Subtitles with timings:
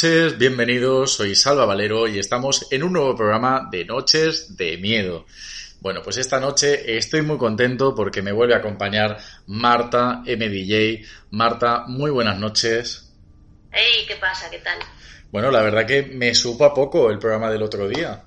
[0.00, 5.26] noches, bienvenidos, soy Salva Valero y estamos en un nuevo programa de Noches de Miedo.
[5.80, 11.04] Bueno, pues esta noche estoy muy contento porque me vuelve a acompañar Marta MDJ.
[11.32, 13.12] Marta, muy buenas noches.
[13.72, 14.48] Hey, ¿qué pasa?
[14.48, 14.78] ¿Qué tal?
[15.32, 18.22] Bueno, la verdad que me supo a poco el programa del otro día.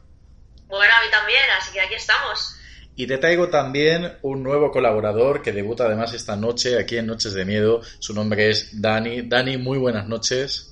[0.68, 2.54] Bueno, a mí también, así que aquí estamos.
[2.98, 7.32] Y te traigo también un nuevo colaborador que debuta además esta noche aquí en Noches
[7.32, 7.80] de Miedo.
[8.00, 9.22] Su nombre es Dani.
[9.22, 10.71] Dani, muy buenas noches.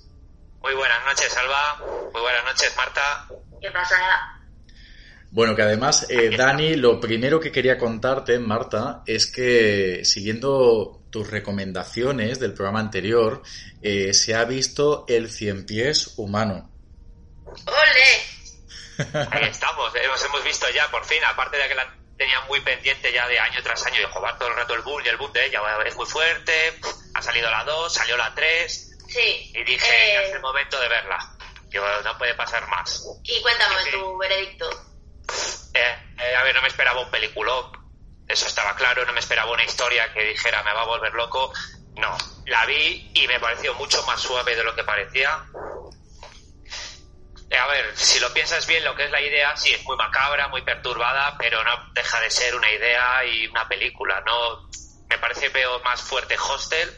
[0.61, 1.77] Muy buenas noches, Alba.
[2.13, 3.27] Muy buenas noches, Marta.
[3.61, 4.39] ¿Qué pasa?
[5.31, 11.29] Bueno, que además, eh, Dani, lo primero que quería contarte, Marta, es que siguiendo tus
[11.29, 13.43] recomendaciones del programa anterior,
[13.81, 16.71] eh, se ha visto el cien pies humano.
[17.45, 19.27] ¡Ole!
[19.31, 23.13] Ahí estamos, hemos, hemos visto ya, por fin, aparte de que la tenía muy pendiente
[23.13, 25.31] ya de año tras año, de jugar todo el rato el boom y el boom
[25.31, 26.79] de ella es muy fuerte,
[27.13, 29.51] ha salido la 2, salió la 3, Sí.
[29.55, 31.17] y dije, eh, es el momento de verla,
[31.71, 33.03] que no puede pasar más.
[33.23, 34.69] Y cuéntame tu veredicto.
[35.73, 37.71] Eh, eh, a ver, no me esperaba un peliculón,
[38.27, 41.51] eso estaba claro, no me esperaba una historia que dijera me va a volver loco.
[41.97, 45.43] No, la vi y me pareció mucho más suave de lo que parecía.
[47.49, 49.97] Eh, A ver, si lo piensas bien, lo que es la idea, sí, es muy
[49.97, 54.21] macabra, muy perturbada, pero no deja de ser una idea y una película.
[54.25, 54.69] No,
[55.09, 56.89] me parece veo más fuerte Hostel,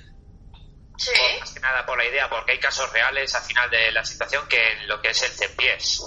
[1.04, 1.12] Sí.
[1.18, 4.04] por- más que nada por la idea, porque hay casos reales al final de la
[4.06, 6.00] situación que en lo que es el cien pies.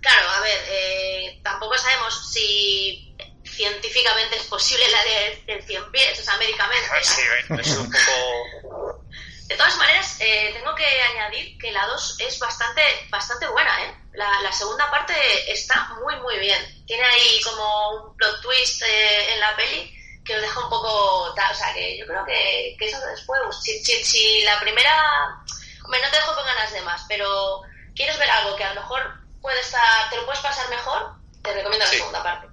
[0.00, 3.14] Claro, a ver, eh, tampoco sabemos si
[3.44, 6.88] científicamente es posible la de- del 100 pies, o sea, médicamente.
[6.88, 7.04] ¿no?
[7.04, 7.22] Sí,
[7.60, 9.04] es un poco
[9.50, 13.94] De todas maneras, eh, tengo que añadir que la 2 es bastante, bastante buena, ¿eh?
[14.12, 15.12] La, la segunda parte
[15.50, 16.84] está muy, muy bien.
[16.86, 19.92] Tiene ahí como un plot twist eh, en la peli
[20.30, 20.88] que os deja un poco...
[21.24, 23.40] O sea, que yo creo que, que eso después...
[23.62, 25.42] Si, si, si la primera...
[25.84, 27.62] Hombre, no te dejo con ganas de más, pero
[27.96, 29.02] quieres ver algo que a lo mejor
[29.42, 31.96] puede estar, te lo puedes pasar mejor, te recomiendo la Sí.
[31.96, 32.46] segunda parte.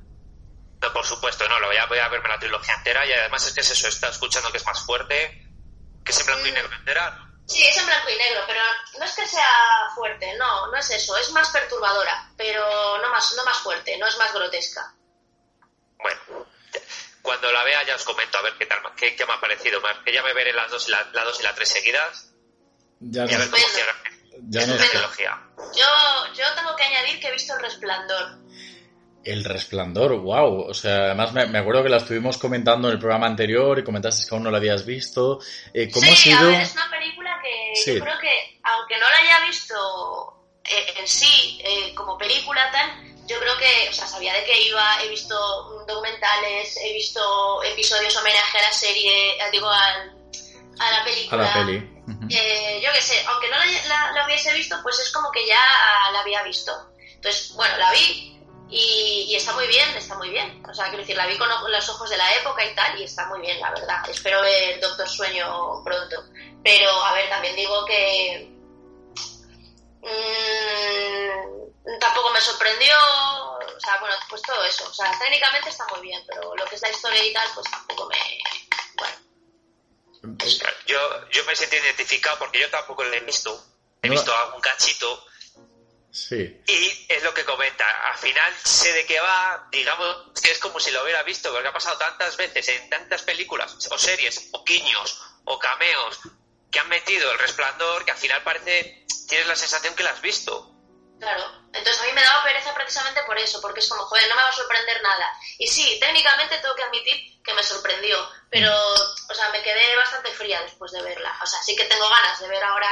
[0.82, 3.46] No, por supuesto, no, lo voy a, voy a verme la trilogía entera y además
[3.46, 5.48] es que es eso, está escuchando que es más fuerte,
[6.04, 7.20] que es en blanco y negro entera.
[7.48, 8.62] Sí, es en blanco y negro, pero
[9.00, 9.50] no es que sea
[9.96, 14.08] fuerte, no, no es eso, es más perturbadora, pero no más, no más fuerte, no
[14.08, 14.94] es más grotesca.
[17.28, 19.82] Cuando la vea ya os comento a ver qué tal, qué, qué me ha parecido,
[20.06, 22.34] que ya me veré las dos y la, la dos y la tres seguidas
[23.02, 23.76] Ya y a ver nos, cómo Estupendo.
[23.76, 23.94] cierra
[24.50, 25.42] ya nos- la trilogía.
[25.76, 28.38] Yo, yo tengo que añadir que he visto el resplandor.
[29.26, 30.70] El resplandor, wow.
[30.70, 33.84] O sea, además me, me acuerdo que la estuvimos comentando en el programa anterior y
[33.84, 35.40] comentaste que aún no la habías visto.
[35.74, 36.38] Eh, ¿Cómo sí, ha sido?
[36.48, 37.96] a ver, es una película que Sí.
[37.98, 39.76] yo creo que, aunque no la haya visto
[40.64, 44.62] eh, en sí eh, como película tal, yo creo que, o sea, sabía de qué
[44.64, 45.36] iba, he visto
[45.86, 50.16] documentales, he visto episodios homenaje a la serie, eh, digo, al-
[50.80, 51.44] a la A película.
[51.44, 51.94] la peli.
[52.30, 55.46] Eh, yo qué sé, aunque no la, la- la hubiese visto, pues es como que
[55.46, 55.60] ya
[56.14, 56.72] la había visto.
[57.16, 58.40] Entonces, bueno, la vi
[58.70, 60.64] y, y está muy bien, está muy bien.
[60.70, 63.04] O sea, quiero decir, la vi con los ojos de la época y tal, y
[63.04, 64.08] está muy bien, la verdad.
[64.10, 66.24] Espero ver Doctor Sueño pronto.
[66.64, 68.50] Pero, a ver, también digo que.
[70.02, 70.57] mm, tampoco
[72.38, 72.94] me sorprendió.
[73.60, 74.88] O sea, bueno, pues todo eso.
[74.88, 77.70] O sea, técnicamente está muy bien, pero lo que es la historia y tal, pues
[77.70, 78.18] tampoco me.
[78.96, 80.38] Bueno.
[80.86, 83.64] Yo, yo me siento identificado porque yo tampoco lo he visto,
[84.02, 84.14] he No.
[84.14, 85.26] visto algún cachito
[86.12, 86.60] Sí.
[86.68, 90.80] y es lo que comenta, al final sé de qué va, digamos que es como
[90.80, 94.64] si lo hubiera visto, porque ha pasado tantas veces en tantas películas o series o
[94.64, 96.20] guiños o cameos
[96.72, 100.22] que han metido el resplandor que al final parece, tienes la sensación que la has
[100.22, 100.74] visto.
[101.20, 101.44] Claro,
[101.74, 104.44] entonces a mí me daba pereza precisamente por eso, porque es como, joder, no me
[104.44, 105.32] va a sorprender nada.
[105.58, 108.18] Y sí, técnicamente tengo que admitir que me sorprendió,
[108.52, 111.36] pero, o sea, me quedé bastante fría después de verla.
[111.42, 112.88] O sea, sí que tengo ganas de ver ahora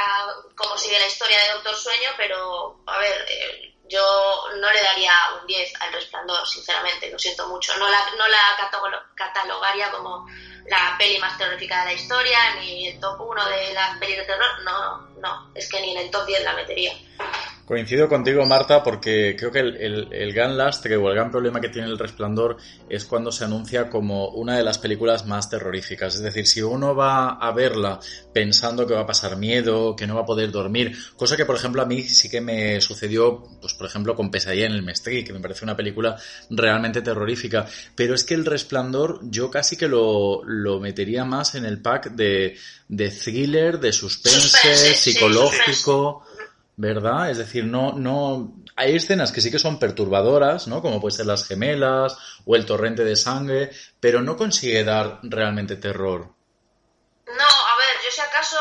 [0.56, 5.12] cómo sigue la historia de Doctor Sueño, pero, a ver, eh, yo no le daría
[5.40, 7.76] un 10 al resplandor, sinceramente, lo siento mucho.
[7.78, 10.26] No la, no la catalo- catalogaría como
[10.66, 14.24] la peli más terrorífica de la historia, ni el top 1 de las pelis de
[14.24, 16.92] terror, no, no, es que ni en el top 10 la metería.
[17.66, 21.60] Coincido contigo, Marta, porque creo que el, el, el, gran lastre o el gran problema
[21.60, 22.58] que tiene El Resplandor
[22.88, 26.14] es cuando se anuncia como una de las películas más terroríficas.
[26.14, 27.98] Es decir, si uno va a verla
[28.32, 31.56] pensando que va a pasar miedo, que no va a poder dormir, cosa que, por
[31.56, 35.24] ejemplo, a mí sí que me sucedió, pues, por ejemplo, con Pesadilla en el Mestri,
[35.24, 36.16] que me parece una película
[36.50, 37.66] realmente terrorífica.
[37.96, 42.12] Pero es que El Resplandor yo casi que lo, lo metería más en el pack
[42.12, 46.22] de, de thriller, de suspense, Suspense, sí, psicológico.
[46.76, 47.30] ¿Verdad?
[47.30, 50.82] Es decir, no, no, hay escenas que sí que son perturbadoras, ¿no?
[50.82, 55.76] Como puede ser las gemelas o el torrente de sangre, pero no consigue dar realmente
[55.76, 56.20] terror.
[57.26, 58.58] No, a ver, yo si acaso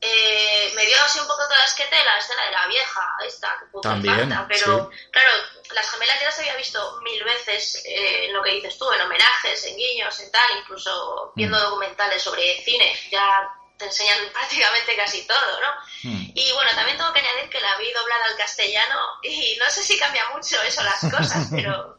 [0.00, 3.80] eh, me dio así un poco toda esquete la escena de la vieja, esta, que
[3.80, 5.08] También, falta, pero sí.
[5.10, 5.30] claro,
[5.74, 9.00] las gemelas ya las había visto mil veces eh, en lo que dices tú, en
[9.00, 11.62] homenajes, en guiños, en tal, incluso viendo Mm.
[11.62, 13.48] documentales sobre cine, ya
[13.78, 15.70] te enseñan prácticamente casi todo, ¿no?
[16.10, 16.24] Hmm.
[16.34, 19.82] Y bueno, también tengo que añadir que la vi doblada al castellano y no sé
[19.82, 21.98] si cambia mucho eso las cosas, pero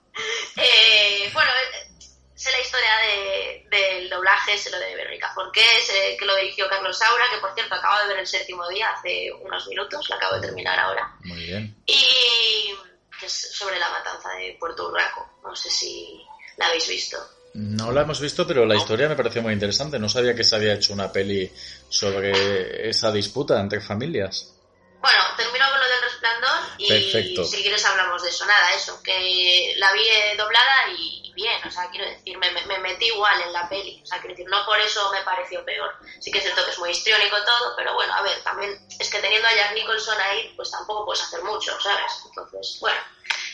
[0.55, 1.89] eh, bueno, eh,
[2.35, 6.69] sé la historia de- del doblaje, sé lo de Verónica Forqué, sé que lo dirigió
[6.69, 10.15] Carlos Saura, que por cierto acabo de ver el séptimo día hace unos minutos, lo
[10.15, 11.75] acabo de terminar ahora, Muy bien.
[11.85, 12.75] y
[13.19, 16.23] que es sobre la matanza de Puerto Urraco, no sé si
[16.57, 17.17] la habéis visto.
[17.59, 19.97] No la hemos visto, pero la historia me pareció muy interesante.
[19.97, 21.51] No sabía que se había hecho una peli
[21.89, 24.53] sobre esa disputa entre familias.
[25.01, 27.43] Bueno, termino con lo del resplandor y Perfecto.
[27.45, 28.45] si quieres hablamos de eso.
[28.45, 32.65] Nada, eso, que la vi eh, doblada y, bien, o sea, quiero decir, me, me-
[32.67, 35.63] me metí igual en la peli, o sea, quiero decir, no por eso me pareció
[35.65, 35.91] peor.
[36.19, 39.09] Sí que es cierto que es muy histriónico todo, pero bueno, a ver, también es
[39.09, 42.11] que teniendo a Jack Nicholson ahí, pues tampoco puedes hacer mucho, ¿sabes?
[42.25, 42.99] Entonces, bueno,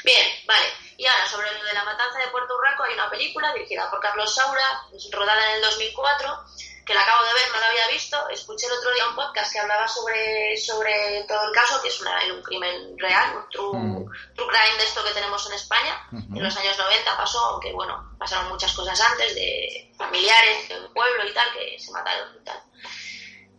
[0.03, 0.65] bien, vale.
[0.97, 3.99] Y ahora, sobre lo de la matanza de Puerto Urraco, hay una película dirigida por
[3.99, 6.43] Carlos Saura, rodada en el 2004,
[6.85, 8.29] que la acabo de ver, no la había visto.
[8.29, 11.99] Escuché el otro día un podcast que hablaba sobre, sobre todo el caso, que es
[12.01, 14.35] una, un crimen real, un true, Mm.
[14.35, 16.07] true crime de esto que tenemos en España.
[16.11, 20.93] En los años 90 pasó, aunque bueno, pasaron muchas cosas antes de familiares de un
[20.93, 22.61] pueblo y tal, que se mataron y tal.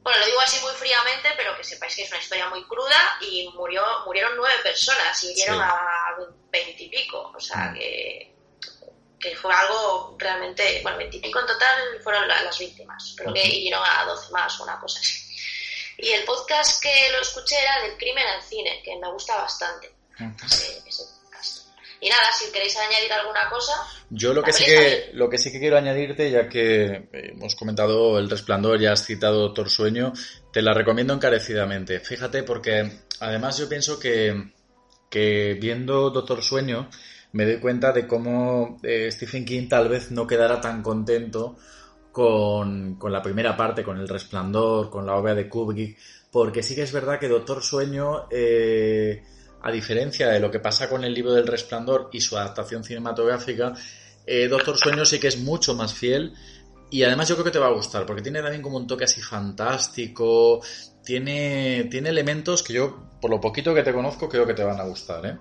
[0.04, 3.16] Bueno, lo digo así muy fríamente, pero que sepáis que es una historia muy cruda
[3.22, 5.62] y murió, murieron nueve personas y hirieron Sí.
[5.64, 6.14] a
[6.50, 7.32] veintipico.
[7.34, 7.74] O sea Mm.
[7.74, 8.34] que,
[9.18, 13.82] que fue algo realmente, bueno, veintipico en total fueron la- las víctimas, pero que hirieron
[13.82, 15.24] a doce más o una cosa así.
[15.96, 19.90] Y el podcast que lo escuché era del crimen al cine, que me gusta bastante.
[20.44, 21.13] ese- ese podcast.
[22.04, 23.72] Y nada, si queréis añadir alguna cosa,
[24.10, 27.56] Yo lo que sí que lo que sí que quiero añadirte, ya que eh, hemos
[27.56, 30.12] comentado El Resplandor, ya has citado Doctor Sueño,
[30.52, 32.00] te la recomiendo encarecidamente.
[32.00, 34.52] Fíjate, porque además yo pienso que,
[35.08, 36.90] que viendo Doctor Sueño
[37.32, 41.56] me doy cuenta de cómo eh, Stephen King tal vez no quedara tan contento
[42.12, 45.96] con, con la primera parte, con El Resplandor, con la obra de Kubrick,
[46.30, 49.22] porque sí que es verdad que Doctor Sueño, eh,
[49.64, 53.72] a diferencia de lo que pasa con el libro del Resplandor y su adaptación cinematográfica,
[54.26, 56.34] eh, Doctor Sueño sí que es mucho más fiel
[56.90, 59.04] y además yo creo que te va a gustar, porque tiene también como un toque
[59.04, 60.60] así fantástico,
[61.02, 64.78] tiene, tiene elementos que yo, por lo poquito que te conozco, creo que te van
[64.78, 65.38] a gustar, ¿eh?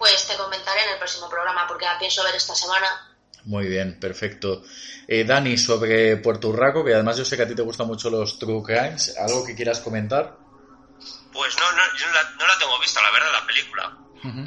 [0.00, 2.86] pues te comentaré en el próximo programa, porque la pienso ver esta semana.
[3.44, 4.62] Muy bien, perfecto.
[5.06, 8.10] Eh, Dani, sobre Puerto Urraco, que además yo sé que a ti te gustan mucho
[8.10, 10.49] los true crimes, ¿algo que quieras comentar?
[11.32, 13.88] Pues no, no, yo no la, no la tengo vista, la verdad, la película.
[14.24, 14.44] Ujú.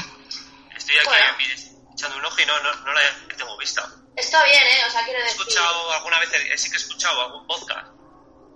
[0.76, 1.38] Estoy aquí Bueno.
[1.38, 3.02] mi- echando un ojo y no, no, no la
[3.38, 3.88] tengo vista.
[4.16, 4.86] Está bien, ¿eh?
[4.88, 5.40] O sea, quiero He decir...
[5.42, 7.88] escuchado alguna vez, eh, sí que he escuchado algún podcast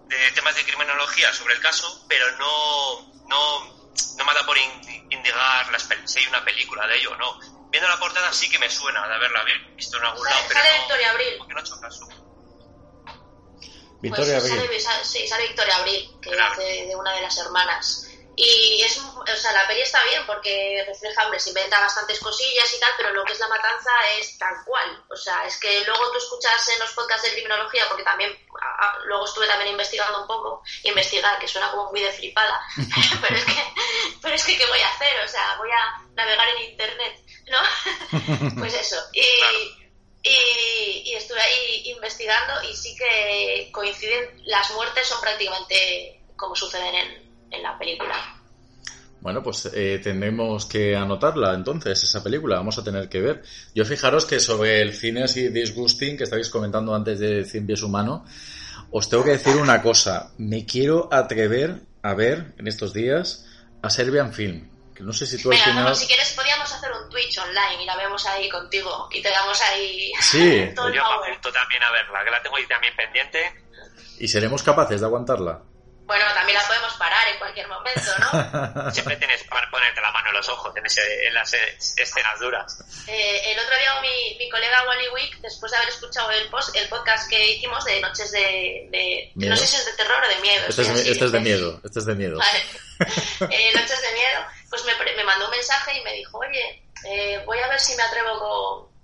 [0.08, 5.08] de temas de criminología sobre el caso, pero no, no, no me da por in-
[5.12, 7.40] indigar las si hay una película de ello o no.
[7.70, 10.48] Viendo la portada sí que me suena de haberla vi- visto en algún lado, Sale,
[10.48, 11.36] pero sale no, Victoria Abril.
[11.38, 12.08] porque no he hecho caso.
[14.02, 14.66] Victoria Pues Abril.
[14.68, 16.54] sale, sale- sí, sale Victoria Abril, que Claro.
[16.54, 18.04] hace de una de las hermanas.
[18.40, 22.72] Y es, o sea, la peli está bien porque refleja, hombre, se inventa bastantes cosillas
[22.72, 23.90] y tal, pero lo que es la matanza
[24.20, 25.04] es tal cual.
[25.10, 28.86] O sea, es que luego tú escuchas en los podcasts de criminología, porque también, a-
[28.90, 32.62] a- luego estuve también investigando un poco, investigar, que suena como muy de flipada,
[33.24, 33.64] pero es que,
[34.22, 35.20] pero es que, ¿qué voy a hacer?
[35.26, 37.60] O sea, voy a navegar en internet, ¿no?
[38.60, 38.98] pues eso.
[39.14, 39.87] Y,
[40.24, 47.32] y, estuve ahí investigando y sí que coinciden, las muertes son prácticamente como suceden en,
[47.52, 48.38] en la película.
[49.20, 50.00] Bueno, pues eh,
[50.70, 53.44] que anotarla entonces, esa película, vamos a tener que ver.
[53.74, 57.82] Yo fijaros que sobre el cine así disgusting que estabais comentando antes de Cien pies
[57.82, 58.26] humano,
[58.92, 63.46] os tengo que decir una cosa, me quiero atrever a ver en estos días
[63.82, 64.67] a Serbian Film,
[64.98, 65.84] que no sé si tú al Venga, final...
[65.86, 69.30] no, si quieres podríamos hacer un Twitch online y la vemos ahí contigo y te
[69.30, 71.30] damos ahí Sí, todo el yo me power.
[71.32, 73.64] apunto también a verla, que la tengo ahí también pendiente.
[74.20, 75.62] y seremos capaces de aguantarla.
[76.08, 78.92] Bueno, también la podemos parar en cualquier momento, ¿no?
[78.94, 82.40] Siempre tienes para ponerte la mano en los ojos en, ese, en las eh, escenas
[82.40, 82.80] duras.
[83.08, 86.74] Eh, el otro día mi, mi colega Wally Wick, después de haber escuchado el, post,
[86.78, 88.88] el podcast que hicimos de Noches de...
[88.90, 90.66] de no sé si es de terror o de miedo.
[90.70, 91.44] Este es, este es de sí.
[91.44, 92.38] miedo, este es de miedo.
[92.38, 92.64] Vale.
[93.52, 97.42] Eh, Noches de miedo, pues me, me mandó un mensaje y me dijo, oye, eh,
[97.46, 98.98] voy a ver si me atrevo con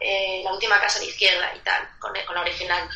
[0.00, 2.88] eh, la última casa la izquierda y tal, con, con la original.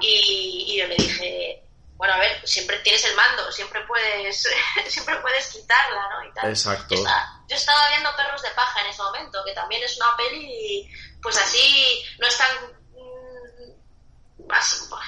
[0.00, 1.62] Y, y yo le dije,
[1.98, 4.48] bueno, a ver, siempre tienes el mando, siempre puedes,
[4.86, 6.28] siempre puedes quitarla, ¿no?
[6.28, 6.48] Y tal.
[6.48, 6.94] Exacto.
[6.94, 10.16] Yo estaba, yo estaba viendo Perros de Paja en ese momento, que también es una
[10.16, 10.88] peli,
[11.20, 12.77] pues así, no es tan,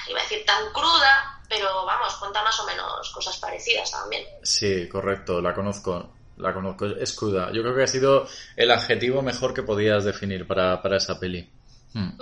[0.07, 4.25] iba a decir tan cruda, pero vamos, cuenta más o menos cosas parecidas también.
[4.43, 6.15] Sí, correcto, la conozco.
[6.37, 7.51] La conozco, es cruda.
[7.53, 11.47] Yo creo que ha sido el adjetivo mejor que podías definir para, para esa peli.
[11.93, 11.99] Hmm.
[12.07, 12.17] Mm.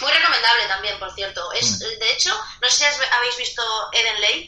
[0.00, 1.52] Muy recomendable también, por cierto.
[1.52, 2.30] Es, De hecho,
[2.62, 4.46] no sé si has- habéis visto Eden Lake,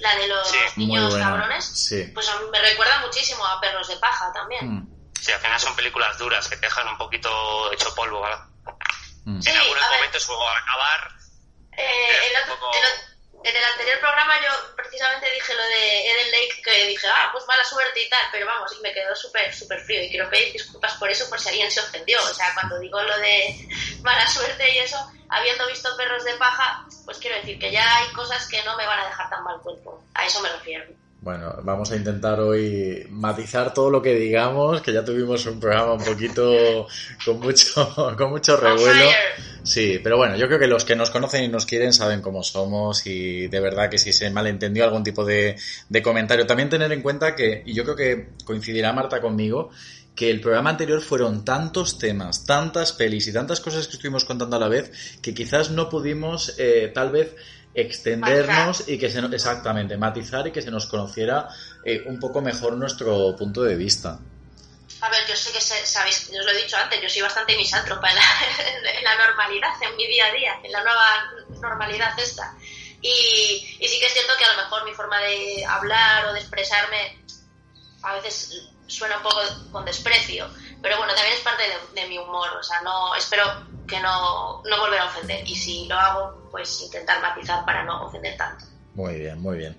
[0.00, 0.56] la de los Sí.
[0.76, 1.64] Niños cabrones.
[1.64, 2.10] Sí.
[2.12, 4.68] Pues a mí me recuerda muchísimo a Perros de Paja también.
[4.68, 4.88] Hmm.
[5.18, 8.44] Sí, al final son películas duras que te dejan un poquito hecho polvo, ¿verdad?
[9.24, 9.40] Hmm.
[9.40, 11.12] Sí, en algunos momentos, como al acabar,
[11.76, 13.12] Eh, el un otro- poco- el o-
[13.44, 17.44] en el anterior programa yo precisamente dije lo de Eden Lake, que dije, ah, pues
[17.46, 20.00] mala suerte y tal, pero vamos, y me quedó súper, súper frío.
[20.02, 22.22] Y quiero pedir disculpas por eso, por si alguien se ofendió.
[22.22, 23.56] O sea, cuando digo lo de
[24.02, 24.96] mala suerte y eso,
[25.28, 28.86] habiendo visto perros de paja, pues quiero decir que ya hay cosas que no me
[28.86, 30.04] van a dejar tan mal cuerpo.
[30.14, 30.84] A eso me refiero.
[31.22, 35.92] Bueno, vamos a intentar hoy matizar todo lo que digamos, que ya tuvimos un programa
[35.92, 36.88] un poquito
[37.24, 39.04] con mucho, con mucho revuelo.
[39.62, 42.42] Sí, pero bueno, yo creo que los que nos conocen y nos quieren saben cómo
[42.42, 45.54] somos y de verdad que si se malentendió algún tipo de,
[45.88, 49.70] de comentario, también tener en cuenta que, y yo creo que coincidirá Marta conmigo,
[50.16, 54.56] que el programa anterior fueron tantos temas, tantas pelis y tantas cosas que estuvimos contando
[54.56, 54.90] a la vez
[55.22, 57.36] que quizás no pudimos eh, tal vez
[57.74, 61.48] extendernos y que se exactamente matizar y que se nos conociera
[61.84, 64.18] eh, un poco mejor nuestro punto de vista.
[65.00, 67.22] A ver, yo sé que se- sabéis, yo os lo he dicho antes, yo soy
[67.22, 68.22] bastante misántropa en la,
[68.98, 72.54] en la normalidad, en mi día a día, en la nueva normalidad esta.
[73.00, 76.32] Y, y sí que es cierto que a lo mejor mi forma de hablar o
[76.34, 77.18] de expresarme
[78.02, 79.40] a veces suena un poco
[79.72, 80.48] con desprecio,
[80.82, 83.44] pero bueno, también es parte de, de mi humor, o sea, no espero
[83.88, 88.04] que no, no volver a ofender y si lo hago, pues intentar matizar para no
[88.04, 88.66] ofender tanto.
[88.94, 89.76] Muy bien, muy bien.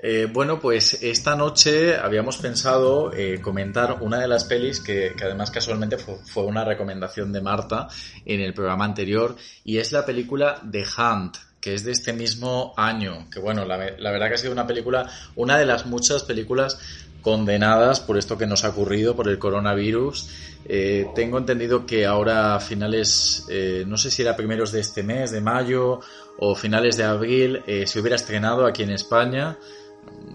[0.00, 5.24] Eh, bueno, pues esta noche habíamos pensado eh, comentar una de las pelis que, que
[5.24, 7.88] además casualmente fue, fue una recomendación de Marta
[8.24, 12.74] en el programa anterior y es la película The Hunt, que es de este mismo
[12.76, 16.22] año, que bueno, la, la verdad que ha sido una película, una de las muchas
[16.24, 16.78] películas
[17.24, 20.28] condenadas por esto que nos ha ocurrido, por el coronavirus.
[20.66, 25.02] Eh, tengo entendido que ahora a finales, eh, no sé si era primeros de este
[25.02, 26.00] mes, de mayo
[26.38, 29.56] o finales de abril, eh, se hubiera estrenado aquí en España.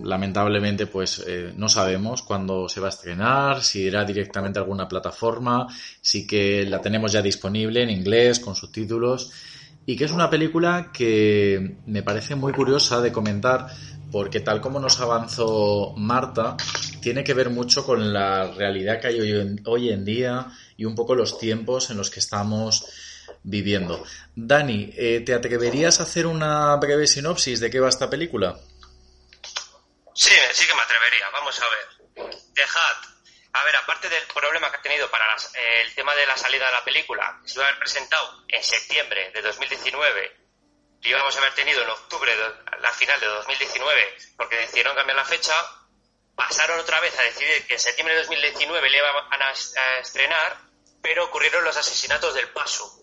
[0.03, 4.87] Lamentablemente, pues eh, no sabemos cuándo se va a estrenar, si irá directamente a alguna
[4.87, 5.67] plataforma,
[6.01, 9.31] sí que la tenemos ya disponible en inglés, con subtítulos,
[9.85, 13.67] y que es una película que me parece muy curiosa de comentar,
[14.11, 16.57] porque tal como nos avanzó Marta,
[17.01, 19.19] tiene que ver mucho con la realidad que hay
[19.65, 20.47] hoy en, día
[20.77, 22.85] y un poco los tiempos en los que estamos
[23.43, 24.03] viviendo.
[24.35, 28.59] Dani, eh, ¿te atreverías a hacer una breve sinopsis de qué va esta película?
[30.13, 31.25] Sí, sí que me atrevería.
[31.31, 32.35] Vamos a ver.
[32.59, 33.09] Hat.
[33.53, 36.67] A ver, aparte del problema que ha tenido para eh, el tema de la salida
[36.67, 40.38] de la película, se iba a haber presentado en septiembre de 2019 y
[41.01, 45.25] íbamos a haber tenido en octubre, de- la final de 2019, porque decidieron cambiar la
[45.25, 45.53] fecha,
[46.35, 50.57] pasaron otra vez a decidir que en septiembre de 2019 le iban a, a estrenar,
[51.01, 52.95] pero ocurrieron los asesinatos del Paso.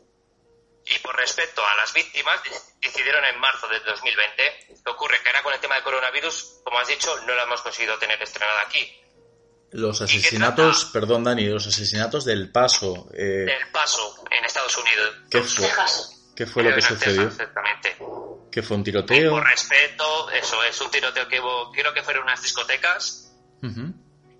[0.88, 2.40] Y por respeto a las víctimas,
[2.80, 4.68] decidieron en marzo de 2020.
[4.84, 7.60] Lo ocurre que ahora con el tema del coronavirus, como has dicho, no la hemos
[7.62, 9.02] conseguido tener estrenada aquí.
[9.72, 13.08] Los ¿Y qué asesinatos, perdón Dani, los asesinatos del paso.
[13.14, 15.16] eh, El Paso en Estados Unidos.
[15.28, 16.15] ¿qué, fue, Texas.
[16.36, 17.22] ¿Qué fue lo que sucedió?
[17.28, 17.96] Exactamente.
[18.52, 19.30] ¿Que fue un tiroteo?
[19.32, 23.32] por respeto, eso es un tiroteo que hubo, creo que fueron unas discotecas.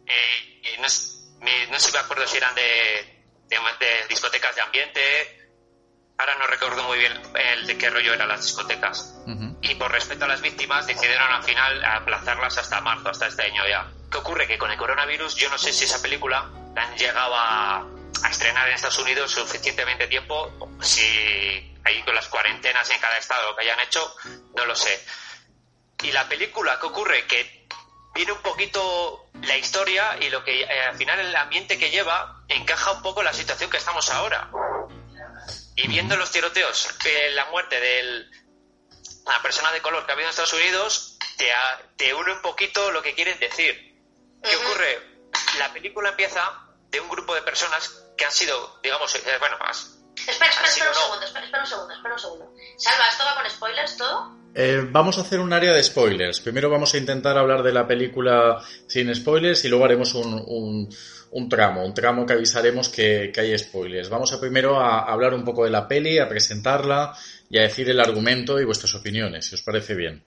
[0.07, 2.63] Eh, y no, es- me- no sé si me acuerdo si eran de,
[3.49, 5.01] de, de discotecas de ambiente.
[6.19, 9.23] Ahora no recuerdo muy bien el de qué rollo eran las discotecas.
[9.61, 13.67] Y por respeto a las víctimas decidieron al final aplazarlas hasta marzo, hasta este año
[13.69, 13.91] ya.
[14.11, 14.47] ¿Qué ocurre?
[14.47, 17.81] Que con el coronavirus yo no sé si esa película la han llegado a,
[18.23, 20.51] a estrenar en Estados Unidos suficientemente tiempo,
[20.81, 24.15] si ahí con las cuarentenas en cada estado que hayan hecho,
[24.55, 25.05] no lo sé.
[26.03, 27.27] Y la película, ¿qué ocurre?
[27.27, 27.67] Que
[28.15, 32.43] viene un poquito la historia y lo que eh, al final el ambiente que lleva
[32.49, 34.51] encaja un poco la situación que estamos ahora.
[35.77, 38.27] Y viendo los tiroteos, eh, la muerte de
[39.27, 41.51] la persona de color que ha habido en Estados Unidos, te,
[41.97, 43.95] te une un poquito lo que quieren decir.
[44.43, 45.31] ¿Qué ocurre?
[45.59, 49.96] La película empieza de un grupo de personas que han sido, digamos, eh, bueno, más.
[50.17, 52.55] Espera, espera, espera un segundo, espera, espera un segundo, espera un segundo.
[52.77, 54.37] Salva, ¿esto va con spoilers todo?
[54.55, 56.41] Eh, vamos a hacer un área de spoilers.
[56.41, 60.89] Primero vamos a intentar hablar de la película sin spoilers y luego haremos un, un,
[61.31, 64.09] un tramo, un tramo que avisaremos que, que, hay spoilers.
[64.09, 67.15] Vamos a primero a hablar un poco de la peli, a presentarla
[67.51, 70.25] y a decir el argumento y vuestras opiniones, si os parece bien.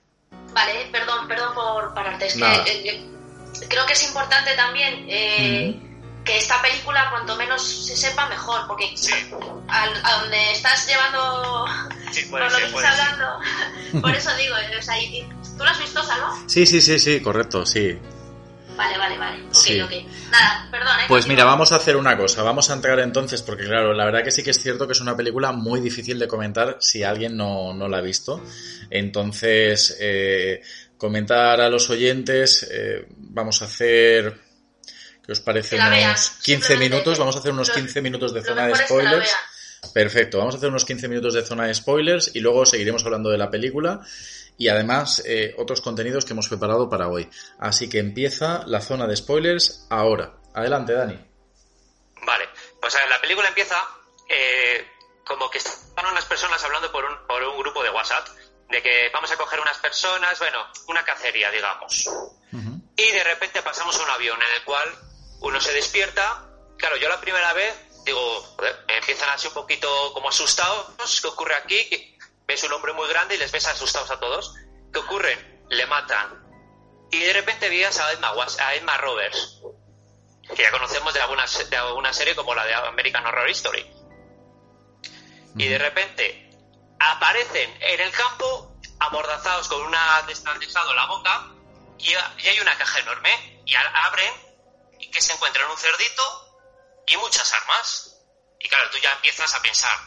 [0.54, 2.26] Vale, perdón, perdón por pararte.
[2.26, 2.62] Es Nada.
[2.62, 3.02] que eh,
[3.68, 5.89] creo que es importante también eh, mm.
[6.24, 9.12] Que esta película, cuanto menos se sepa, mejor, porque sí.
[9.68, 11.64] a, a, donde estás llevando,
[12.12, 13.38] sí, por lo que estás hablando,
[14.00, 14.94] por eso digo, o sea,
[15.56, 16.34] ¿tú lo has visto, Salva?
[16.46, 17.98] Sí, sí, sí, sí, correcto, sí.
[18.76, 19.44] Vale, vale, vale.
[19.44, 19.80] Ok, sí.
[19.80, 19.92] ok.
[20.30, 21.00] Nada, perdón.
[21.00, 21.04] ¿eh?
[21.06, 22.42] Pues mira, vamos a hacer una cosa.
[22.42, 25.00] Vamos a entrar entonces, porque claro, la verdad que sí que es cierto que es
[25.02, 28.42] una película muy difícil de comentar si alguien no, no la ha visto.
[28.88, 30.62] Entonces, eh,
[30.96, 34.40] comentar a los oyentes, eh, vamos a hacer,
[35.30, 35.76] ¿qué os parece?
[35.76, 36.16] Que la unos vean.
[36.42, 39.32] 15 minutos, vamos a hacer unos 15 minutos de zona de spoilers.
[39.94, 43.30] Perfecto, vamos a hacer unos 15 minutos de zona de spoilers y luego seguiremos hablando
[43.30, 44.00] de la película
[44.58, 47.30] y además eh, otros contenidos que hemos preparado para hoy.
[47.60, 50.34] Así que empieza la zona de spoilers ahora.
[50.52, 51.14] Adelante, Dani.
[52.26, 52.48] Vale,
[52.80, 53.76] pues a ver, la película empieza
[54.28, 54.84] eh,
[55.24, 58.26] como que están unas personas hablando por un, por un grupo de WhatsApp
[58.68, 60.58] de que vamos a coger unas personas, bueno,
[60.88, 62.08] una cacería, digamos.
[62.08, 62.80] Uh -huh.
[62.96, 64.88] Y de repente pasamos a un avión en el cual
[65.40, 66.46] uno se despierta.
[66.78, 68.56] Claro, yo la primera vez digo,
[68.86, 71.20] me empiezan así un poquito como asustados.
[71.20, 72.16] ¿Qué ocurre aquí?
[72.46, 74.54] ves un hombre muy grande y les ves asustados a todos.
[74.92, 75.62] ¿Qué ocurre?
[75.68, 76.36] Le matan.
[77.12, 79.60] Y de repente veías a Emma, a Emma Roberts,
[80.48, 83.88] que ya conocemos de alguna, de alguna serie como la de American Horror Story.
[85.56, 86.50] Y de repente
[86.98, 91.52] aparecen en el campo amordazados con una desestado la boca
[91.98, 94.32] y, y, hay una caja enorme y abren
[95.00, 98.16] y que se encuentran un cerdito y muchas armas.
[98.58, 99.98] Y claro, tú ya empiezas a pensar,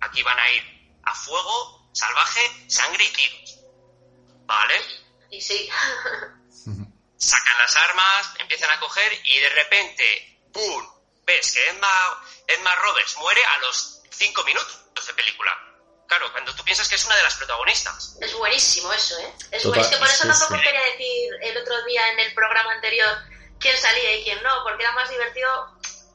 [0.00, 0.62] aquí van a ir
[1.04, 3.58] a fuego, salvaje, sangre y tiros.
[4.44, 4.80] ¿Vale?
[5.30, 5.68] Y sí.
[7.16, 10.98] Sacan las armas, empiezan a coger y de repente, ¡pum!
[11.24, 15.50] Ves que Emma, Emma Roberts muere a los cinco minutos de película.
[16.06, 18.16] Claro, cuando tú piensas que es una de las protagonistas.
[18.20, 19.34] Es buenísimo eso, ¿eh?
[19.50, 19.98] Es Total, buenísimo.
[19.98, 20.62] Por eso sí, tampoco sí.
[20.62, 23.18] quería decir el otro día en el programa anterior
[23.58, 25.48] quién salía y quién no, porque era más divertido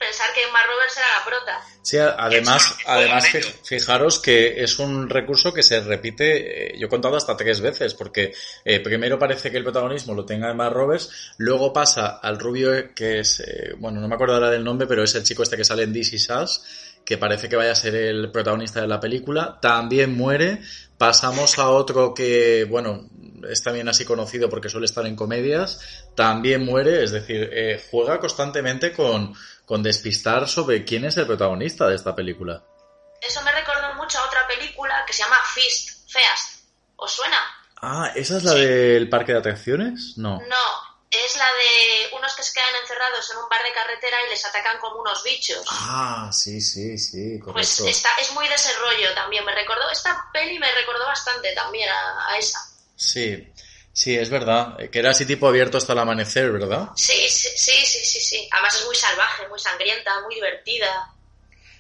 [0.04, 1.62] pensar que Emma Roberts era la prota.
[1.82, 3.28] Sí, además, además
[3.64, 7.94] fijaros que es un recurso que se repite, eh, yo he contado hasta tres veces,
[7.94, 12.94] porque eh, primero parece que el protagonismo lo tenga Emma Roberts, luego pasa al rubio
[12.94, 15.58] que es, eh, bueno, no me acuerdo ahora del nombre, pero es el chico este
[15.58, 16.62] que sale en This Is Us,
[17.06, 20.62] que parece que vaya a ser el protagonista de la película, también muere,
[20.98, 23.10] pasamos a otro que, bueno,
[23.50, 28.20] es también así conocido porque suele estar en comedias, también muere, es decir, eh, juega
[28.20, 32.64] constantemente con, con despistar sobre quién es el protagonista de esta película.
[33.22, 36.66] Eso me recordó mucho a otra película que se llama Fist, Feast.
[36.96, 37.40] ¿Os suena?
[37.82, 38.60] Ah, ¿esa es la sí.
[38.60, 40.14] del parque de atracciones?
[40.18, 40.40] No.
[40.40, 40.66] No,
[41.10, 44.46] es la de unos que se quedan encerrados en un bar de carretera y les
[44.46, 45.66] atacan como unos bichos.
[45.70, 47.84] Ah, sí, sí, sí, correcto.
[47.84, 49.46] Pues está, es muy de ese rollo también.
[49.46, 52.60] Me recordó, esta peli me recordó bastante también a, a esa.
[52.96, 53.52] Sí,
[53.94, 54.78] sí, es verdad.
[54.92, 56.90] Que era así tipo abierto hasta el amanecer, ¿verdad?
[56.96, 58.50] Sí, sí, sí, sí, sí, sí.
[58.52, 61.14] Además es muy salvaje, muy sangrienta, muy divertida.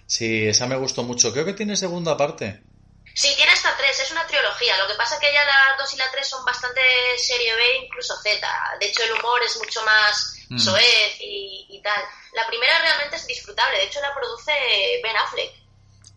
[0.06, 1.34] Sí, esa me gustó mucho.
[1.34, 2.62] Creo que tiene segunda parte.
[3.16, 4.78] Sí, tiene hasta tres, es una trilogía.
[4.78, 6.82] Lo que pasa es que ya la 2 y la 3 son bastante
[7.18, 8.48] serie B, incluso Z.
[8.80, 10.58] De hecho, el humor es mucho más mm.
[10.58, 12.02] soez y, y, tal.
[12.34, 13.78] La primera realmente es disfrutable.
[13.78, 14.52] De hecho, la produce
[15.04, 15.52] Ben Affleck.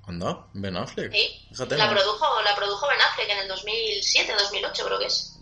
[0.07, 0.47] ¿Anda?
[0.55, 1.13] ¿Ben Affleck?
[1.13, 1.47] Sí.
[1.51, 5.36] Fíjate, la, produjo, la produjo Ben Affleck en el 2007, 2008 creo que es.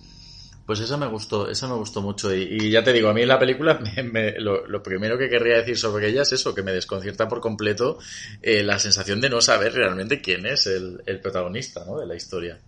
[0.67, 2.35] Pues esa me gustó, esa me gustó mucho.
[2.35, 5.29] Y, ya te digo, a mí en la película me, me, lo, lo, primero que
[5.29, 7.99] querría decir sobre ella es eso, que me desconcierta por completo
[8.41, 11.99] eh, la sensación de no saber realmente quién es el, protagonista ¿no?
[11.99, 12.59] de la historia.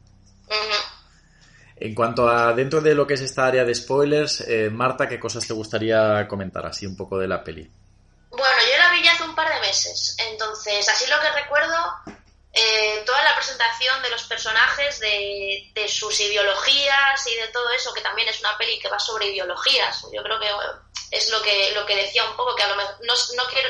[1.78, 5.18] En cuanto a dentro de lo que es esta área de spoilers, eh, Marta, ¿qué
[5.18, 7.68] cosas te gustaría comentar así un poco de la peli?
[8.30, 11.74] Bueno, yo la vi ya hace un par de meses, entonces así lo que recuerdo
[12.58, 17.92] eh, toda la presentación de los personajes, de, de, sus ideologías y de todo eso,
[17.92, 20.06] que también es una peli que va sobre ideologías.
[20.10, 20.48] Yo creo que
[21.10, 23.68] es lo que, lo que decía un poco, que a lo mejor no, no, quiero,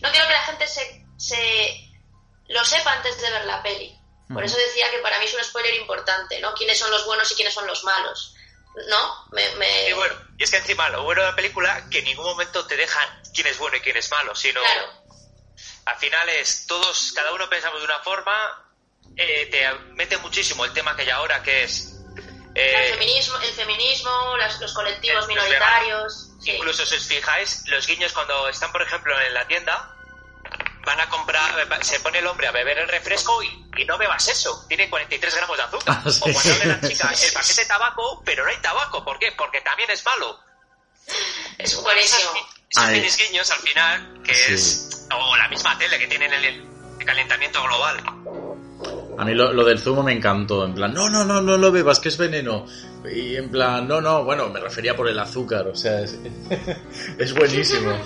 [0.00, 1.80] no quiero que la gente se, se
[2.48, 3.96] lo sepa antes de ver la peli.
[4.34, 6.52] Por eso decía que para mí es un spoiler importante, ¿no?
[6.54, 8.34] Quiénes son los buenos y quiénes son los malos.
[8.88, 9.26] ¿No?
[9.30, 9.90] Me, me...
[9.90, 12.66] Y bueno, y es que encima lo bueno de la película que en ningún momento
[12.66, 14.97] te dejan quién es bueno y quién es malo, sino claro
[15.86, 18.64] al final es todos, cada uno pensamos de una forma,
[19.16, 21.94] eh, te mete muchísimo el tema que hay ahora, que es
[22.54, 26.30] Eh, el feminismo, el feminismo las- los colectivos minoritarios.
[26.42, 26.50] sí.
[26.52, 29.94] Incluso si os fijáis, los guiños cuando están, por ejemplo, en la tienda,
[30.84, 33.98] van a comprar, eh, se pone el hombre a beber el refresco y, y no
[33.98, 36.00] bebas eso, tiene 43 gramos de azúcar.
[36.04, 36.20] Ah, sí.
[36.22, 39.32] O cuando abre la chica el paquete de tabaco, pero no hay tabaco, ¿por qué?
[39.32, 40.40] Porque también es malo.
[41.58, 42.30] Es buenísimo.
[42.70, 44.54] Esos minis guiños al final, que Sí.
[44.54, 47.96] es, o la misma tele que tienen el, el calentamiento global.
[49.18, 51.72] A mí lo, lo del zumo me encantó, en plan, no, no, no, no lo
[51.72, 52.66] bebas, que es veneno.
[53.12, 56.16] Y en plan, no, no, bueno, me refería por el azúcar, o sea, es,
[57.18, 57.96] es buenísimo.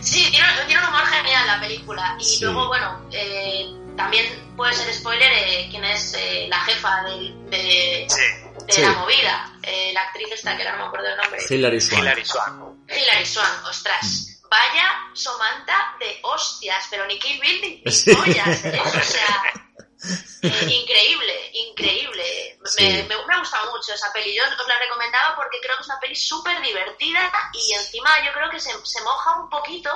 [0.00, 2.16] Sí, tiene, tiene un humor genial la película.
[2.18, 2.44] Y Sí.
[2.44, 8.06] luego, bueno, eh, también puede ser spoiler eh, quién es eh, la jefa del- de,
[8.08, 8.20] Sí,
[8.66, 8.80] de Sí.
[8.82, 9.52] la movida.
[9.62, 11.40] Eh, la actriz esta, que ahora no me acuerdo el nombre.
[11.48, 12.02] Hilary Swank.
[12.02, 12.69] Hilary Swank.
[12.90, 14.02] Hilary Swank, ostras.
[14.42, 14.48] Mm.
[14.50, 18.12] Vaya somanta de hostias, pero ni Kill Bill ni, ni Sí.
[18.14, 18.80] pollas, ¿eh?
[18.84, 19.42] O sea,
[20.42, 22.58] eh, increíble, increíble.
[22.78, 24.34] Me, me, me ha gustado mucho esa peli.
[24.34, 28.32] Yo os la recomendaba porque creo que es una peli súper divertida y encima yo
[28.32, 29.90] creo que se, se moja un poquito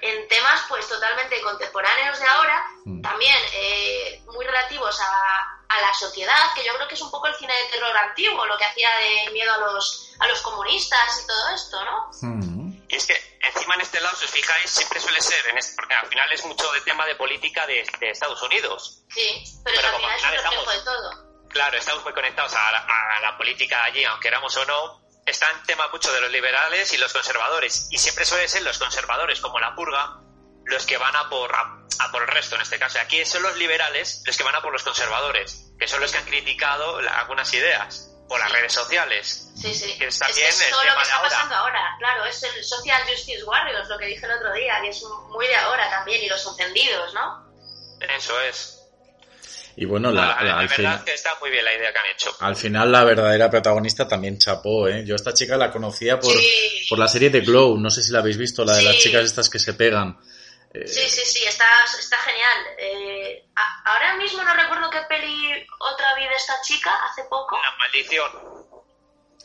[0.00, 3.02] en temas pues totalmente contemporáneos de ahora, Mm.
[3.02, 7.26] también eh, muy relativos a, a la sociedad, que yo creo que es un poco
[7.26, 11.22] el cine de terror antiguo, lo que hacía de miedo a los, a los comunistas
[11.22, 12.10] y todo esto, ¿no?
[12.22, 12.68] Mm.
[12.88, 15.74] Y es que encima en este lado, si os fijáis, siempre suele ser, en este-
[15.76, 19.02] porque al final es mucho de tema de política de, de Estados Unidos.
[19.10, 21.28] Sí, pero, Pero al como final es un reflejo de estamos- todo.
[21.50, 22.78] Claro, estamos muy conectados a la,
[23.16, 25.00] a la política allí, aunque queramos o no.
[25.24, 27.88] Está en tema mucho de los liberales y los conservadores.
[27.90, 30.16] Y siempre suelen ser los conservadores, como la purga,
[30.64, 31.60] los que van a por, a,
[32.00, 32.98] a por el resto en este caso.
[33.00, 36.18] Aquí son los liberales los que van a por los conservadores, que son los que
[36.18, 39.50] han criticado la- algunas ideas por las redes sociales.
[39.56, 39.96] Sí, sí.
[39.98, 41.28] Que es es, también que es el todo lo que está ahora.
[41.30, 41.80] pasando ahora.
[41.98, 45.46] Claro, es el Social Justice Warriors, lo que dije el otro día, que es muy
[45.46, 47.48] de ahora también, y los encendidos, ¿no?
[48.16, 48.74] Eso es.
[49.76, 51.92] Y bueno, la, la, la- la al, fin- verdad que está muy bien la idea
[51.92, 52.36] que han hecho.
[52.40, 55.04] al final la verdadera protagonista también chapó, ¿eh?
[55.06, 56.86] Yo a esta chica la conocía por, Sí.
[56.90, 59.24] por la serie de Glow, no sé si la habéis visto, la de las chicas
[59.24, 60.18] estas que se pegan.
[60.74, 62.66] Eh, Sí, sí, sí, está, está genial.
[62.78, 67.58] Eh, a- ahora mismo no recuerdo qué peli otra vi de esta chica hace poco.
[67.62, 68.30] La maldición.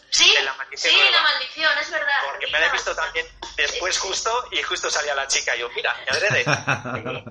[0.10, 1.12] Sí, de la maldición sí, nueva.
[1.18, 2.20] la maldición, es verdad.
[2.26, 3.26] Porque me la he visto maldición.
[3.32, 5.56] también después justo y justo salía la chica.
[5.56, 6.46] Y yo, mira, me adrede.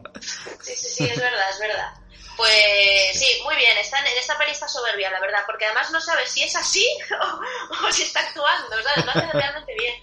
[0.62, 1.92] Sí, sí, sí, es verdad, es verdad.
[2.36, 5.90] Pues sí, muy bien, está en, en esta peli está soberbia, la verdad, porque además
[5.90, 6.86] no sabes si es así
[7.20, 9.04] o, o si está actuando, ¿sabes?
[9.04, 10.02] Lo hace realmente bien.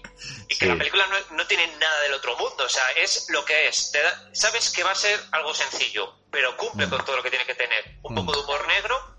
[0.52, 0.72] Y que Sí.
[0.72, 3.92] la película no, no tiene nada del otro mundo, o sea, es lo que es.
[3.92, 6.90] Te da- sabes que va a ser algo sencillo, pero cumple Mm.
[6.90, 7.84] con todo lo que tiene que tener.
[8.02, 8.16] Un Mm.
[8.16, 9.16] poco de humor negro,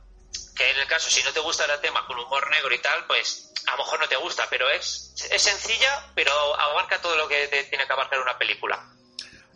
[0.58, 3.08] que en el caso, si no te gusta el tema con humor negro y tal,
[3.08, 7.28] pues a lo mejor no te gusta, pero es, es sencilla, pero abarca todo lo
[7.30, 8.78] que te- tiene que abarcar una película.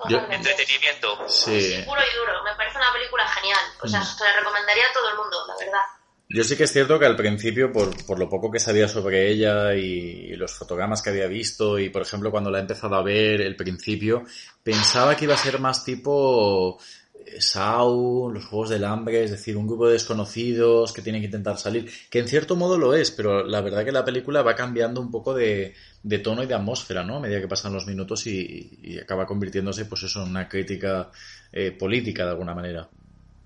[0.07, 0.19] Yo-.
[0.29, 1.27] Entretenimiento.
[1.27, 1.83] Sí.
[1.85, 3.73] Puro y duro, me parece una película genial.
[3.81, 4.17] O sea, Mm.
[4.17, 5.85] se la recomendaría a todo el mundo, la verdad.
[6.27, 9.29] Yo sí que es cierto que al principio, por, por lo poco que sabía sobre
[9.29, 13.03] ella y, los fotogramas que había visto, y por ejemplo cuando la he empezado a
[13.03, 14.23] ver el principio,
[14.63, 16.79] pensaba que iba a ser más tipo
[17.13, 21.27] eh, Saw, los Juegos del Hambre, es decir, un grupo de desconocidos que tienen que
[21.27, 24.55] intentar salir, que en cierto modo lo es, pero la verdad que la película va
[24.55, 27.17] cambiando un poco de, de tono y de atmósfera, ¿no?
[27.17, 31.11] A medida que pasan los minutos y, y acaba convirtiéndose, pues eso, en una crítica
[31.51, 32.89] eh, política de alguna manera.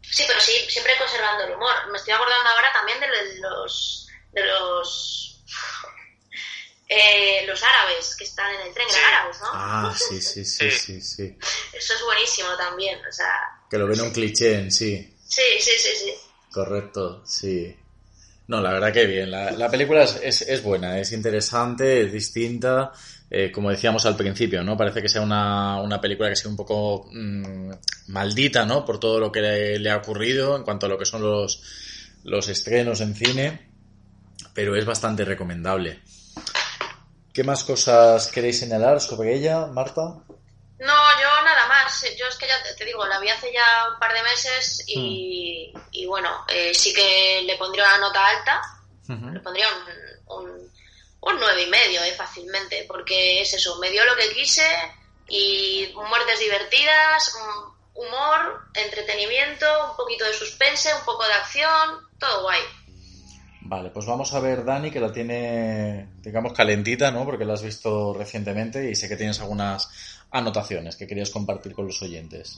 [0.01, 1.73] Sí, pero sí, siempre conservando el humor.
[1.91, 3.07] Me estoy acordando ahora también de
[3.39, 5.25] los de los
[6.87, 8.97] eh, los árabes que están en el tren, Sí.
[8.97, 9.47] eran árabes, ¿no?
[9.53, 10.79] Ah, sí, sí, sí, Sí.
[10.79, 11.37] sí, sí.
[11.73, 13.31] Eso es buenísimo también, o sea,
[13.69, 15.15] Que lo ven un cliché en sí.
[15.27, 16.13] sí, sí, sí, sí.
[16.51, 17.75] Correcto, sí.
[18.47, 19.29] No, la verdad que bien.
[19.29, 22.91] La, la película es, es, es buena, es interesante, es distinta.
[23.31, 24.75] Eh, como decíamos al principio, ¿no?
[24.75, 27.71] Parece que sea una, una película que sea un poco mm,
[28.07, 28.85] maldita, ¿no?
[28.85, 31.61] Por todo lo que le, le ha ocurrido en cuanto a lo que son los,
[32.23, 33.69] los estrenos en cine.
[34.53, 36.01] Pero es bastante recomendable.
[37.33, 40.01] ¿Qué más cosas queréis señalar sobre ella, Marta?
[40.79, 42.03] No, yo nada más.
[42.17, 45.71] Yo es que ya te, digo, la vi hace ya un par de meses y,
[45.91, 48.61] y bueno, eh, sí que le pondría una nota alta.
[49.33, 49.65] Le pondría
[50.27, 50.71] un, un,
[51.21, 54.65] un nueve y medio, eh, fácilmente, porque es eso, me dio lo que quise
[55.27, 62.43] y muertes divertidas, mm, humor, entretenimiento, un poquito de suspense, un poco de acción, todo
[62.43, 62.61] guay.
[63.61, 67.25] Vale, pues vamos a ver, Dani, que la tiene, digamos, calentita, ¿no?
[67.25, 69.89] Porque la has visto recientemente y sé que tienes algunas
[70.31, 72.57] anotaciones que querías compartir con los oyentes.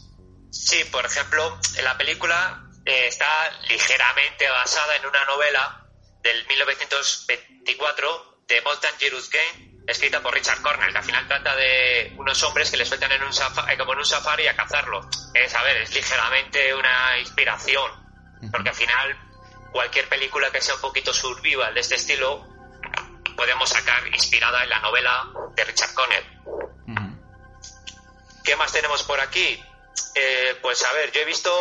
[0.51, 3.27] Sí, por ejemplo, en la película eh, está
[3.67, 5.85] ligeramente basada en una novela
[6.23, 12.41] del 1924 de Dangerous Game, escrita por Richard Cornell, que al final trata de unos
[12.43, 15.09] hombres que les sueltan en un safari, como en un safari a cazarlo.
[15.33, 17.91] Es, a ver, es ligeramente una inspiración,
[18.51, 19.17] porque al final
[19.71, 22.45] cualquier película que sea un poquito survival de este estilo
[23.37, 26.23] podemos sacar inspirada en la novela de Richard Conner.
[28.43, 29.63] ¿Qué más tenemos por aquí?
[30.13, 31.51] Eh, pues a ver, yo he visto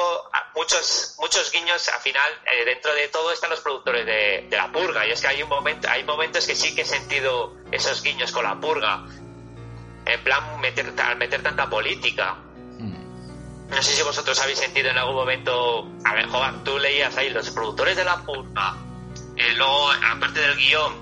[0.57, 1.89] muchos muchos guiños.
[1.89, 5.07] Al final, eh, dentro de todo están los productores de, la purga.
[5.07, 8.33] Y es que hay un momento, hay momentos que sí que he sentido esos guiños
[8.33, 9.05] con la purga.
[10.05, 12.35] En plan, meter, al meter tanta política.
[12.79, 13.69] Mm.
[13.69, 15.89] No sé si vosotros habéis sentido en algún momento.
[16.05, 18.75] A ver, Jovan, tú leías ahí los productores de la purga.
[19.37, 20.93] Eh, luego, aparte del guion,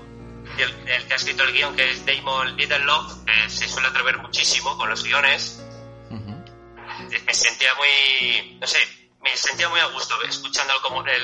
[0.57, 3.11] el, el, que ha escrito el guion, que es Damon Lindelof,
[3.47, 5.63] se suele atrever muchísimo con los guiones
[7.25, 8.79] me sentía muy, no sé,
[9.21, 10.73] me sentía muy a gusto escuchando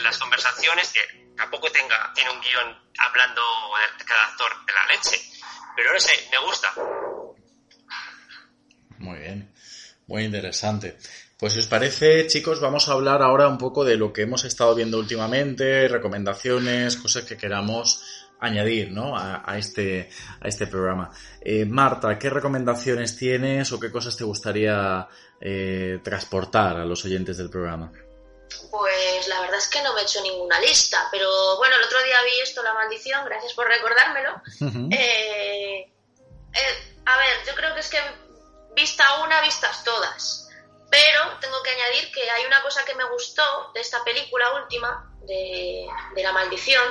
[0.03, 3.41] las conversaciones, que tampoco tenga, tiene un guion hablando
[3.97, 5.21] de cada actor de la leche,
[5.75, 6.73] pero no sé, me gusta.
[8.97, 9.53] Muy bien,
[10.07, 10.97] muy interesante.
[11.37, 14.45] Pues si os parece, chicos, vamos a hablar ahora un poco de lo que hemos
[14.45, 18.01] estado viendo últimamente, recomendaciones, cosas que queramos
[18.39, 19.17] añadir ¿no?
[19.17, 21.11] a, este, a este programa.
[21.41, 25.07] Eh, Marta, ¿qué recomendaciones tienes o qué cosas te gustaría
[25.47, 27.91] eh, transportar a los oyentes del programa?
[28.71, 32.01] Pues la verdad es que no me he hecho ninguna lista, pero bueno, el otro
[32.01, 34.41] día vi esto, La Maldición, gracias por recordármelo.
[34.89, 35.87] Eh,
[37.05, 37.99] a ver, yo creo que es que
[38.75, 40.49] vista una, vistas todas.
[40.89, 43.43] Pero tengo que añadir que hay una cosa que me gustó
[43.75, 46.83] de esta película última, de, de La Maldición,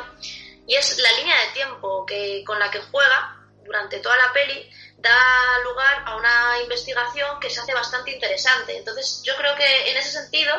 [0.69, 3.34] y es la línea de tiempo que, con la que juega
[3.75, 8.77] durante toda la peli da lugar a una investigación que se hace bastante interesante.
[8.77, 10.55] Entonces yo creo que en ese sentido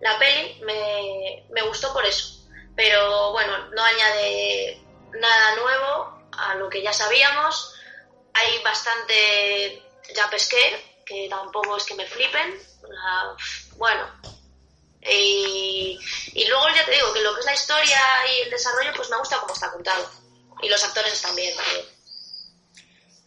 [0.00, 2.48] la peli me, me gustó por eso.
[2.74, 4.80] Pero bueno, no añade
[5.20, 7.74] nada nuevo a lo que ya sabíamos.
[8.32, 9.82] Hay bastante
[10.14, 12.58] ya pesqué, que tampoco es que me flipen.
[13.76, 14.10] Bueno,
[15.02, 15.98] y,
[16.48, 18.00] luego ya te digo que lo que es la historia
[18.32, 20.10] y el desarrollo, pues me gusta cómo está contado.
[20.62, 21.95] Y los actores bien también.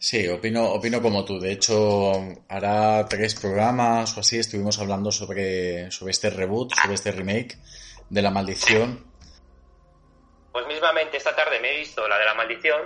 [0.00, 1.38] Sí, opino, opino como tú.
[1.38, 2.12] De hecho,
[2.48, 7.58] hará tres programas o así estuvimos hablando sobre, sobre este reboot, sobre este remake
[8.08, 9.04] de La Maldición.
[10.52, 12.80] Pues mismamente esta tarde me he visto la de La Maldición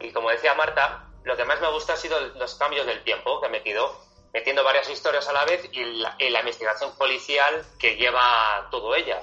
[0.00, 3.40] y como decía Marta, lo que más me gusta ha sido los cambios del tiempo
[3.40, 8.68] que he metido metiendo varias historias a la vez y la, investigación policial que lleva
[8.70, 9.22] todo ella.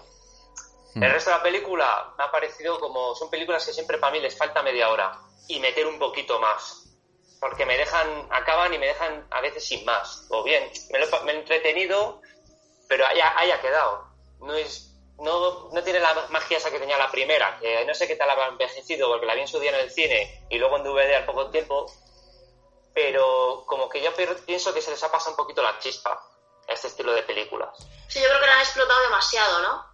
[0.96, 1.04] Hmm.
[1.04, 4.20] El resto de la película me ha parecido como son películas que siempre para mí
[4.20, 5.12] les falta media hora
[5.48, 6.89] y meter un poquito más.
[7.40, 10.28] Porque me dejan, acaban y me dejan a veces sin más.
[10.30, 12.22] O bien, me lo, he entretenido,
[12.88, 14.08] pero haya, haya quedado.
[14.40, 18.08] No es, no, no tiene la magia esa que tenía la primera, que no sé
[18.08, 20.78] qué tal ha envejecido porque la vi en su día en el cine y luego
[20.78, 21.86] en DVD al poco tiempo,
[22.94, 26.12] pero como que yo pienso que se les ha pasado un poquito la chispa
[26.68, 27.70] a este estilo de películas.
[28.08, 29.86] Sí, yo creo que la han explotado demasiado, ¿no?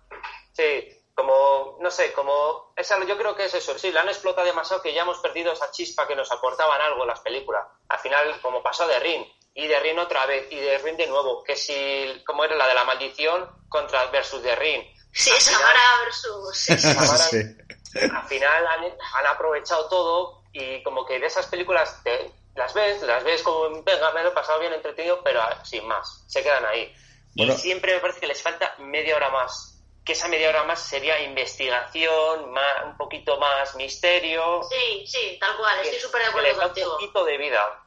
[0.53, 4.45] Sí, como, no sé, como, esa, yo creo que es eso, sí, la han explotado
[4.45, 7.65] demasiado que ya hemos perdido esa chispa que nos aportaban algo las películas.
[7.88, 11.08] Al final, como pasó de Rin, y de Rin otra vez, y de Rin de
[11.08, 14.84] nuevo, que si, como era la de la maldición contra versus de Rin.
[15.13, 16.58] Sí, Samara versus...
[16.58, 18.08] Sí, sí.
[18.13, 23.01] Al final han, han, aprovechado todo y como que de esas películas te, las ves,
[23.04, 26.65] las ves como, venga, me lo he pasado bien entretenido, pero sin más, se quedan
[26.65, 26.93] ahí.
[27.36, 29.74] Y siempre me parece que les falta media hora más.
[30.06, 34.62] Que esa media hora más sería investigación, más, un poquito más misterio.
[34.70, 36.91] Sí, sí, tal cual, estoy súper de acuerdo contigo.
[36.91, 37.84] Un poquito de vida.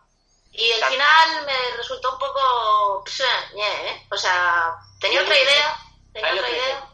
[0.51, 3.05] Y el final me resultó un poco.
[3.57, 4.07] ¿eh?
[4.11, 5.77] O sea, tenía otra idea.
[6.13, 6.91] Tenía otra idea.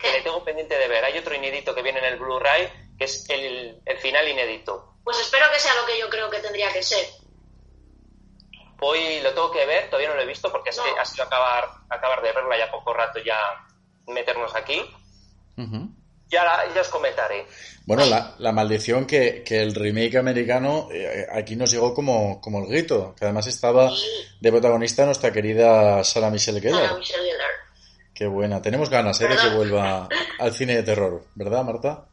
[0.00, 1.04] Que le tengo pendiente de ver.
[1.04, 5.20] Hay otro inédito que viene en el Blu-ray, que es el, el final inédito pues
[5.20, 7.08] espero que sea lo que yo creo que tendría que ser.
[8.78, 12.20] Hoy lo tengo que ver, todavía no lo he visto porque ha sido acabar, acabar
[12.20, 13.38] de verla ya poco rato ya
[14.08, 14.80] meternos aquí.
[16.28, 16.42] ya,
[16.74, 17.46] ya, os comentaré.
[17.86, 23.14] Bueno, la, maldición que, el remake americano eh, aquí nos llegó como, como el grito,
[23.18, 23.90] que además estaba
[24.40, 26.82] de protagonista nuestra querida Sarah Michelle Gellar.
[26.82, 27.50] Sarah Michelle Gellar.
[28.12, 28.60] Qué buena.
[28.60, 30.08] Tenemos ganas eh, de que vuelva
[30.40, 32.07] al cine de terror, ¿verdad, Marta?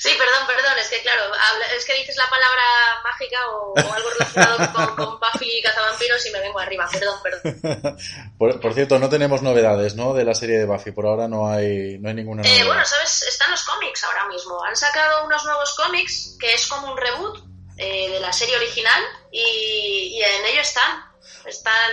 [0.00, 1.30] Sí, perdón, perdón, es que claro,
[1.76, 2.62] es que dices la palabra
[3.04, 7.98] mágica o, algo relacionado con, con, Buffy y cazavampiros y me vengo arriba, perdón, perdón.
[8.38, 10.14] Por, cierto, no tenemos novedades, ¿no?
[10.14, 12.66] De la serie de Buffy, por ahora no hay, no hay ninguna eh, novedad.
[12.66, 13.22] bueno, ¿sabes?
[13.28, 14.64] Están los cómics ahora mismo.
[14.64, 17.44] Han sacado unos nuevos cómics que es como un reboot
[17.76, 21.09] eh, de la serie original y, y en ello están.
[21.44, 21.92] Están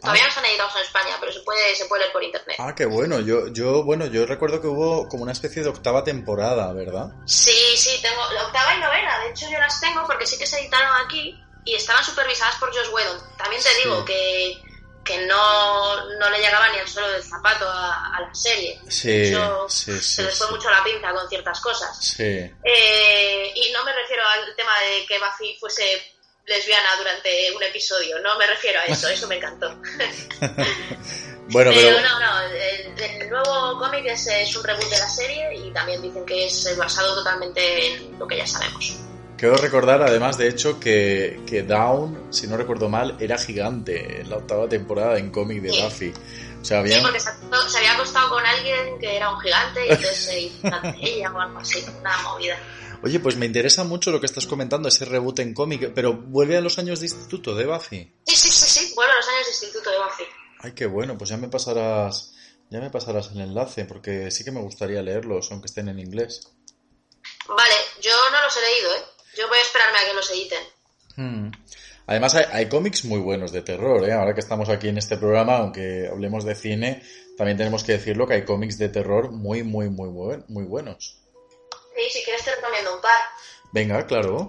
[0.00, 2.56] todavía no están editados en España, pero se puede se puede leer por internet.
[2.58, 3.20] Ah, qué bueno.
[3.20, 7.12] Yo yo bueno, yo recuerdo que hubo como una especie de octava temporada, ¿verdad?
[7.26, 9.18] Sí, sí, tengo la octava y novena.
[9.20, 12.74] De hecho, yo las tengo porque sí que se editaron aquí y estaban supervisadas por
[12.74, 13.36] Josh Whedon.
[13.36, 14.60] También te digo que
[15.04, 18.80] que no, no le llegaba ni el suelo del zapato a, a la serie.
[18.88, 21.96] Sí, De hecho, sí, sí, se les fue mucho la pinza con ciertas cosas.
[21.98, 22.22] Sí.
[22.22, 26.00] Eh, y no me refiero al tema de que Buffy fuese
[26.46, 29.74] lesbiana durante un episodio, no me refiero a eso, eso me encantó.
[31.48, 35.08] Bueno, pero, pero no, no, el, el nuevo cómic es, es un reboot de la
[35.08, 38.96] serie y también dicen que es basado totalmente en lo que ya sabemos.
[39.36, 44.30] quiero recordar además, de hecho, que, que Dawn, si no recuerdo mal, era gigante en
[44.30, 45.82] la octava temporada en cómic de Sí.
[45.82, 46.12] Buffy.
[46.62, 47.02] O sea, Sí, había...
[47.02, 47.30] porque se,
[47.68, 50.68] se había acostado con alguien que era un gigante y entonces se hizo
[51.02, 52.56] ella o algo así, una movida.
[53.02, 56.56] Oye, pues me interesa mucho lo que estás comentando, ese reboot en cómic, pero vuelve
[56.56, 58.14] a los años de instituto de Buffy.
[58.24, 60.24] Sí, sí, sí, sí, bueno, los años de instituto de Buffy.
[60.60, 62.34] Ay, qué bueno, pues ya me pasarás,
[62.70, 66.48] ya me pasarás el enlace, porque sí que me gustaría leerlos, aunque estén en inglés.
[67.48, 69.04] Vale, yo no los he leído, ¿eh?
[69.36, 70.62] Yo voy a esperarme a que los editen.
[71.16, 71.50] Hmm.
[72.06, 74.12] Además hay, hay cómics muy buenos de terror, ¿eh?
[74.12, 77.02] Ahora que estamos aquí en este programa, aunque hablemos de cine,
[77.36, 80.08] también tenemos que decirlo que hay cómics de terror muy, muy, muy,
[80.46, 81.21] muy buenos.
[81.96, 83.20] Sí, si quieres te recomiendo un par.
[83.72, 84.48] Venga, claro.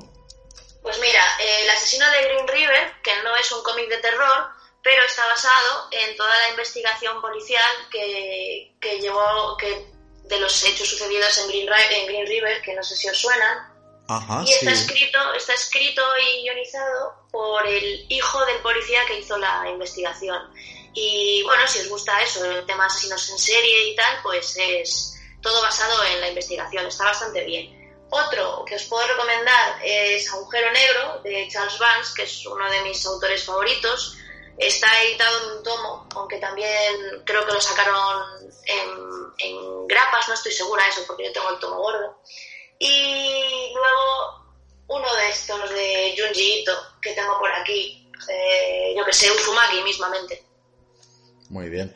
[0.82, 4.50] Pues mira, eh, El asesino de Green River, que no es un cómic de terror,
[4.82, 9.88] pero está basado en toda la investigación policial que, que llevó que
[10.26, 13.72] de los hechos sucedidos en Green, en Green River, que no sé si os suenan.
[14.10, 14.54] Ajá, y sí.
[14.54, 20.54] está escrito, está escrito y guionizado por el hijo del policía que hizo la investigación.
[20.94, 25.14] Y bueno, si os gusta eso, el tema asesinos en serie y tal, pues es
[25.44, 27.84] todo basado en la investigación, está bastante bien.
[28.10, 32.82] Otro que os puedo recomendar es Agujero Negro de Charles Vance, que es uno de
[32.82, 34.18] mis autores favoritos.
[34.58, 38.24] Está editado en un tomo, aunque también creo que lo sacaron
[38.66, 42.20] en, en grapas, no estoy segura de eso porque yo tengo el tomo gordo.
[42.78, 44.44] Y luego
[44.88, 49.82] uno de estos de Junji Ito que tengo por aquí, eh, yo que sé, Uzumaki
[49.82, 50.44] mismamente.
[51.50, 51.94] Muy bien.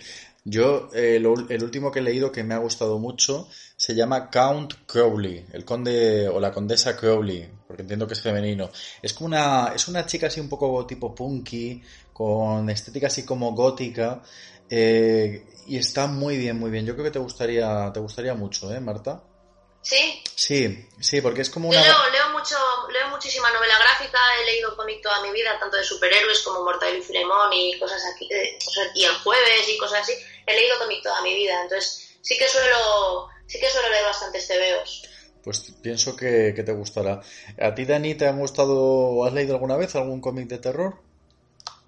[0.50, 4.76] Yo, eh, el último que he leído que me ha gustado mucho se llama Count
[4.86, 8.70] Crowley, el conde o la condesa Crowley, porque entiendo que es femenino.
[9.02, 11.84] Es como una, es una chica así un poco tipo punky,
[12.14, 14.24] con estética así como gótica,
[14.70, 16.86] eh, y está muy bien, muy bien.
[16.86, 19.27] Yo creo que te gustaría, te gustaría mucho, ¿eh, Marta?
[19.88, 20.22] ¿Sí?
[20.36, 21.88] Sí, sí, porque es como Yo una...
[21.88, 22.58] leo, leo, mucho,
[22.92, 26.98] leo muchísima novela gráfica, he leído cómic toda mi vida, tanto de superhéroes como Mortadelo
[26.98, 28.60] y Filemón y cosas aquí, eh,
[28.96, 30.12] y el jueves y cosas así.
[30.46, 34.46] He leído cómic toda mi vida, entonces sí que suelo, sí que suelo leer bastantes
[34.50, 35.10] TVOs.
[35.42, 37.22] Pues pienso que, que te gustará.
[37.58, 40.96] ¿A ti, Dani, te han gustado o has leído alguna vez algún cómic de terror?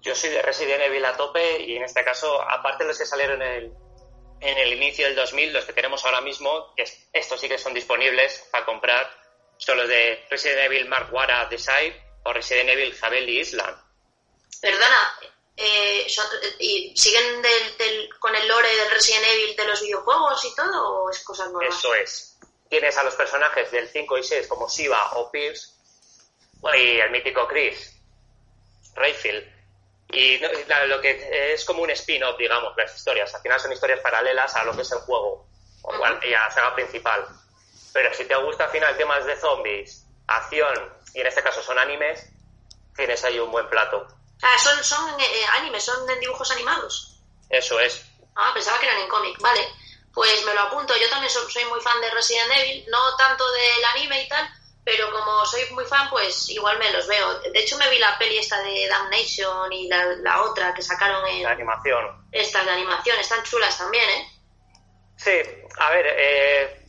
[0.00, 3.04] Yo soy de Resident Evil a tope y en este caso, aparte de los que
[3.04, 3.72] salieron en el,
[4.40, 7.58] en el inicio del 2000, los que tenemos ahora mismo, que es- estos sí que
[7.58, 9.10] son disponibles para comprar,
[9.58, 13.76] son los de Resident Evil Mark Wara The Side o Resident Evil Javeli Island.
[14.60, 15.18] Perdona,
[15.56, 16.26] eh, son-
[16.58, 21.02] ¿y ¿siguen del, del- con el lore del Resident Evil de los videojuegos y todo
[21.04, 21.76] o es cosas nuevas?
[21.78, 22.38] Eso es.
[22.68, 25.72] Tienes a los personajes del 5 y 6 como Siva o Pierce
[26.74, 27.96] y el mítico Chris,
[28.94, 29.59] Rayfield.
[30.12, 33.34] Y no- lo que es como un spin-off, digamos, las historias.
[33.34, 35.46] Al final son historias paralelas a lo que es el juego
[35.82, 35.94] o
[36.24, 37.26] y a la saga principal.
[37.92, 40.74] Pero si te gusta al final temas de zombies, acción,
[41.14, 42.26] y en este caso son animes,
[42.94, 44.06] tienes ahí un buen plato.
[44.42, 47.20] Ah, son, son eh, animes, son de dibujos animados.
[47.48, 48.04] Eso es.
[48.36, 49.66] Ah, pensaba que eran en cómic, vale.
[50.14, 50.94] Pues me lo apunto.
[50.96, 54.48] Yo también so- soy muy fan de Resident Evil, no tanto del anime y tal,
[54.84, 57.40] pero como soy muy fan, pues igual me los veo.
[57.40, 61.26] De hecho, me vi la peli esta de Damnation y la, la otra que sacaron
[61.28, 62.26] en La animación.
[62.32, 63.18] estas de animación.
[63.18, 64.28] Están chulas también, ¿eh?
[65.16, 65.32] Sí,
[65.78, 66.84] a ver, eh,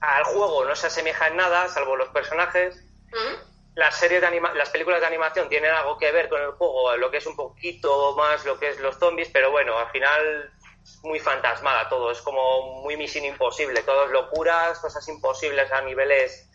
[0.00, 2.76] al juego no se asemeja en nada, salvo los personajes.
[3.12, 3.48] Ujú.
[3.74, 6.96] Las series de anima las películas de animación tienen algo que ver con el juego,
[6.96, 10.52] lo que es un poquito más lo que es los zombies, pero bueno, al final
[10.82, 15.80] es muy fantasmada todo, es como muy misión imposible, todo es locuras, cosas imposibles a
[15.82, 16.48] niveles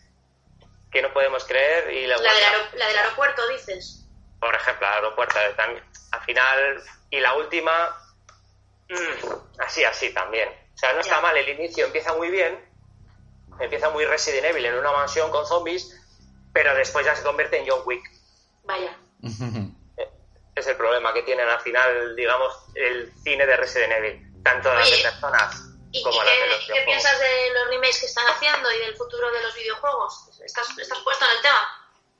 [0.94, 4.06] que no podemos creer y luego, La, del la del aeropuerto, dices.
[4.40, 7.96] por ejemplo, el aeropuerto también, al final y la última
[8.88, 10.48] mm, así así también.
[10.48, 11.20] O sea, no está Ya.
[11.20, 12.58] mal el inicio, empieza muy bien,
[13.60, 16.00] empieza muy Resident Evil en una mansión con zombies,
[16.52, 18.04] pero después ya se convierte en John Wick.
[18.62, 18.96] Vaya.
[20.54, 24.88] es el problema que tienen al final, digamos, el cine de Resident Evil, tanto las
[24.88, 25.63] de personas
[25.94, 28.78] ¿Y, como y las de qué, qué piensas de los remakes que están haciendo y
[28.80, 30.28] del futuro de los videojuegos?
[30.44, 31.68] ¿Estás, estás puesto en el tema?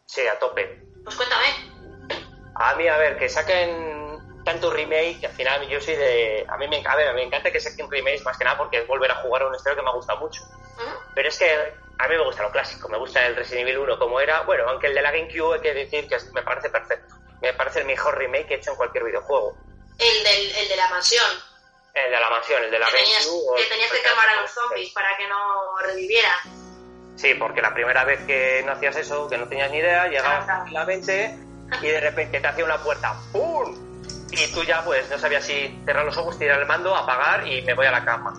[0.07, 0.81] Sí, a tope.
[1.03, 1.47] Pues cuéntame.
[2.55, 6.47] A mí, a ver, que saquen tanto remake, que al final yo soy de...
[6.49, 8.87] A mí me, a ver, me encanta que saquen remakes más que nada porque es
[8.87, 10.43] volver a jugar a un historia que me ha gustado mucho.
[11.16, 13.99] Pero es que a mí me gusta lo clásico, me gusta el Resident Evil 1
[13.99, 14.43] como era.
[14.43, 17.16] Bueno, aunque el de la GameCube hay que decir que me parece perfecto.
[17.43, 19.57] Me parece el mejor remake que he hecho en cualquier videojuego.
[19.99, 21.54] El, del, el de la mansión.
[21.95, 24.28] El de la mansión, el de la Que tenías, GameCube, o- que tenías que quemar
[24.28, 26.38] a los zombies para que no revivieran.
[27.16, 30.45] Sí, porque la primera vez que no hacías eso, que no tenías ni idea, llegabas
[30.45, 30.59] Claro.
[30.62, 31.38] tranquilamente
[31.80, 33.76] y de repente te hacía una puerta ¡pum!
[34.32, 37.62] Y tú ya pues no sabías si cerrar los ojos, tirar el mando, apagar y
[37.62, 38.34] me voy a la cama.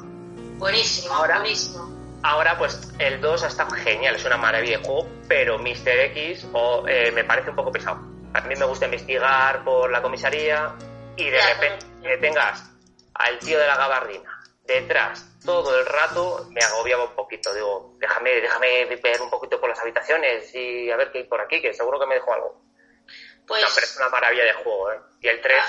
[0.57, 1.95] Buenísimo, Ahora- buenísimo.
[2.23, 5.87] Ahora pues el 2 ha estado genial, es una maravilla de juego, pero Mr.
[6.11, 6.45] X
[6.87, 7.99] eh, me parece un poco pesado.
[8.33, 10.73] A mí me gusta investigar por la comisaría
[11.15, 12.71] y de Ya, repente que tengas
[13.15, 17.53] al tío de la gabardina detrás todo el rato me agobiaba un poquito.
[17.53, 21.39] Digo, déjame, déjame ver un poquito por las habitaciones y a ver qué hay por
[21.39, 22.61] aquí, que seguro que me dejo algo.
[23.47, 24.99] Pues No, pero es una maravilla de juego, ¿eh?
[25.21, 25.63] Y el 3,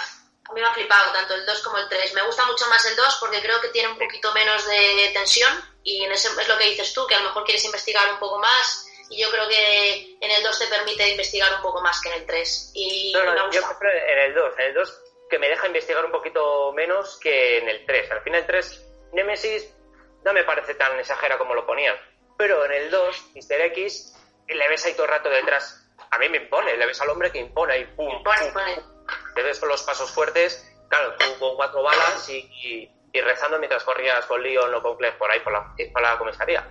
[0.49, 2.15] a mí me ha flipado tanto el 2 como el 3.
[2.15, 5.53] Me gusta mucho más el 2 porque creo que tiene un poquito menos de tensión
[5.83, 8.19] y en ese, es lo que dices tú, que a lo mejor quieres investigar un
[8.19, 12.01] poco más y yo creo que en el 2 te permite investigar un poco más
[12.01, 12.71] que en el 3.
[12.75, 14.55] Y No, me ha no, yo prefiero en el 2.
[14.59, 18.11] En el 2 que me deja investigar un poquito menos que en el 3.
[18.13, 19.75] Al final el 3, Nemesis,
[20.25, 21.97] no me parece tan exagera como lo ponían.
[22.39, 23.61] Pero en el 2, Mr.
[23.73, 24.15] X,
[24.49, 25.83] le ves ahí todo el rato detrás.
[26.11, 28.35] A mí me impone, le ves al hombre que impone y pum, pum,
[29.35, 33.59] te ves con los pasos fuertes, claro, tú con cuatro balas y, y- y rezando
[33.59, 36.67] mientras corrías con Leon o con Claire por ahí, por la, por la comisaría.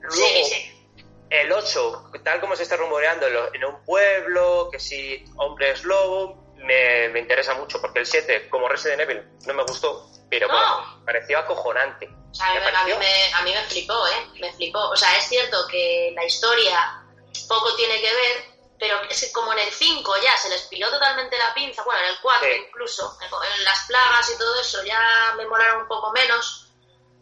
[0.00, 0.88] Luego, Sí, sí.
[1.30, 7.08] el 8, tal como se está rumoreando en un pueblo, que si hombres lobo, me,
[7.10, 10.54] me interesa mucho, porque el 7, como Resident Evil, no me gustó, pero No.
[10.54, 12.08] bueno, pareció acojonante.
[12.30, 14.26] O sea, a mí, Me me- a, mí pareció- me, a mí me flipó, ¿eh?
[14.40, 14.80] Me flipó.
[14.90, 17.02] O sea, es cierto que la historia
[17.48, 18.44] poco tiene que ver,
[18.78, 22.06] pero es como en el 5 ya se les piró totalmente la pinza, bueno, en
[22.08, 22.64] el 4 Sí.
[22.68, 26.62] incluso, en las plagas y todo eso ya me molaron un poco menos.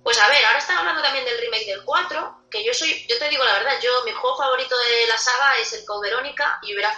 [0.02, 3.16] Pues a ver, ahora están hablando también del remake del 4, que yo soy, yo
[3.18, 6.58] te digo la verdad, yo mi juego favorito de la saga es el Code Verónica
[6.62, 6.92] y hubiera,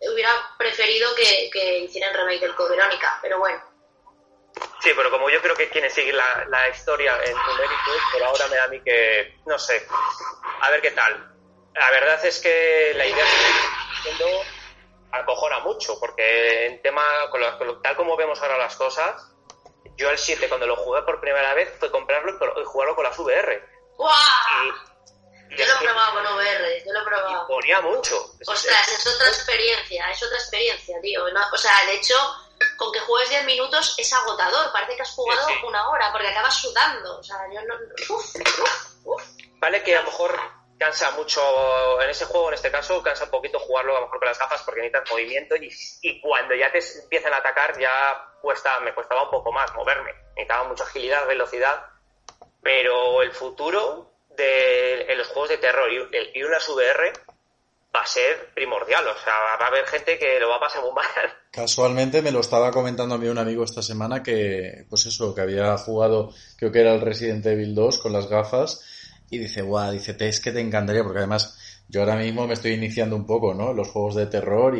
[0.00, 3.60] hubiera preferido que, que hicieran remake del Code Verónica, pero bueno.
[4.80, 8.46] Sí, pero como yo creo que quieren seguir la, la historia en numérico, por ahora
[8.48, 9.86] me da a mí que, no sé,
[10.60, 11.32] a ver qué tal.
[11.74, 14.42] La verdad es que la idea que estoy haciendo
[15.12, 19.30] acojona mucho, porque en tema, con lo- con lo- tal como vemos ahora las cosas,
[19.96, 23.18] yo el 7 cuando lo jugué por primera vez fue comprarlo y jugarlo con las
[23.18, 23.62] VR.
[23.98, 24.72] Y
[25.50, 27.46] Yo lo he probado con VR, yo lo he probado.
[27.46, 28.32] ponía mucho.
[28.46, 31.28] Ostras, es otra experiencia, es otra experiencia, tío.
[31.32, 32.14] No- o sea, de hecho,
[32.76, 34.72] con que juegues 10 minutos es agotador.
[34.72, 35.66] Parece que has jugado Sí, sí.
[35.66, 37.18] una hora porque acabas sudando.
[37.18, 37.74] O sea, yo no.
[38.14, 39.22] Uf, uf, uf.
[39.58, 40.38] Vale que a lo mejor
[40.78, 44.18] cansa mucho en ese juego, en este caso, cansa un poquito jugarlo a lo mejor
[44.18, 45.70] con las gafas porque necesitas movimiento y,
[46.02, 50.12] y cuando ya te empiezan a atacar ya cuesta, me costaba un poco más moverme.
[50.34, 51.86] Necesitaba mucha agilidad, velocidad,
[52.62, 56.42] pero el futuro de en los juegos de terror y, el- y
[57.96, 60.82] va a ser primordial, o sea, va a haber gente que lo va a pasar
[60.82, 61.06] muy mal.
[61.50, 65.40] Casualmente me lo estaba comentando a mí un amigo esta semana que, pues eso, que
[65.40, 68.84] había jugado, creo que era el Resident Evil 2 con las gafas
[69.30, 71.58] y dice, guau, dice, "te- es que te encantaría porque además
[71.88, 73.72] yo ahora mismo me estoy iniciando un poco, ¿no?
[73.72, 74.76] Los juegos de terror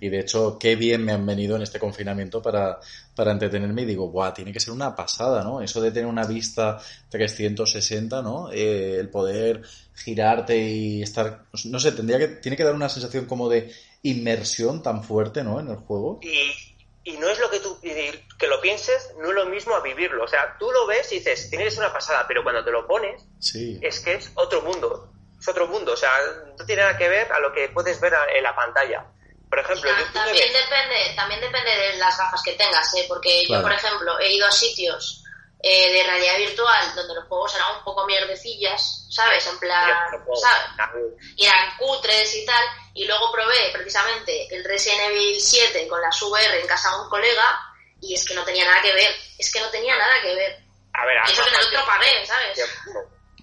[0.00, 2.80] y de hecho qué bien me han venido en este confinamiento para,
[3.16, 5.60] para entretenerme y digo, guau, tiene que ser una pasada, ¿no?
[5.62, 8.50] Eso de tener una vista 360, ¿no?
[8.52, 9.62] Eh, el poder
[9.94, 14.82] girarte y estar, no sé, tendría que, tiene que dar una sensación como de inmersión
[14.82, 15.58] tan fuerte, ¿no?
[15.58, 16.20] En el juego.
[16.22, 19.80] Y, y no es lo que tú que lo pienses, no es lo mismo a
[19.80, 20.24] vivirlo.
[20.24, 22.70] O sea, tú lo ves y dices, tiene que ser una pasada, pero cuando te
[22.70, 23.78] lo pones, Sí.
[23.80, 25.10] es que es otro mundo.
[25.40, 25.92] Es otro mundo.
[25.92, 26.10] O sea,
[26.58, 29.06] no tiene nada que ver a lo que puedes ver en la pantalla.
[29.48, 33.04] Por ejemplo, me también depende, también depende de las gafas que tengas, ¿eh?
[33.08, 33.62] Porque Claro.
[33.62, 35.22] yo, por ejemplo, he ido a sitios
[35.62, 39.46] eh, de realidad virtual donde los juegos eran un poco mierdecillas, ¿sabes?
[39.46, 39.90] En plan,
[40.34, 41.02] ¿sabes?
[41.36, 42.62] y eran cutres y tal,
[42.94, 47.08] y luego probé precisamente el Resident Evil 7 con las VR en casa de un
[47.08, 47.60] colega,
[48.00, 50.60] y es que no tenía nada que ver, es que no tenía nada que ver.
[50.92, 52.70] A ver, Y eso que en el otro pagué, ¿sabes?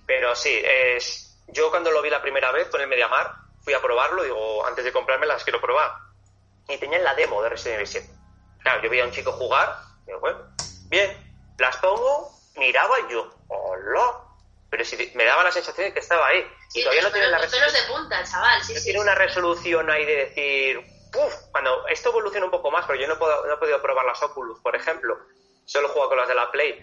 [0.05, 3.81] Pero sí, es, yo cuando lo vi la primera vez con el Mediamar, fui a
[3.81, 5.91] probarlo, digo, antes de comprarme las quiero probar.
[6.67, 8.09] Y tenían la demo de Resident Evil 7.
[8.61, 10.39] Claro, yo veía a un chico jugar, digo, bueno,
[10.89, 11.11] bien,
[11.57, 14.19] las pongo, miraba y yo, hola.
[14.69, 16.39] Pero si me daba la sensación de que estaba ahí.
[16.39, 17.73] Y Sí, todavía no tiene la resolución.
[17.83, 18.85] de punta, chaval, sí, no sí.
[18.85, 23.07] tiene una resolución ahí de decir, "Puf", cuando esto evoluciona un poco más, pero yo
[23.07, 25.19] no, puedo, no he podido probar las Oculus, por ejemplo,
[25.65, 26.79] solo juego con las de la Play.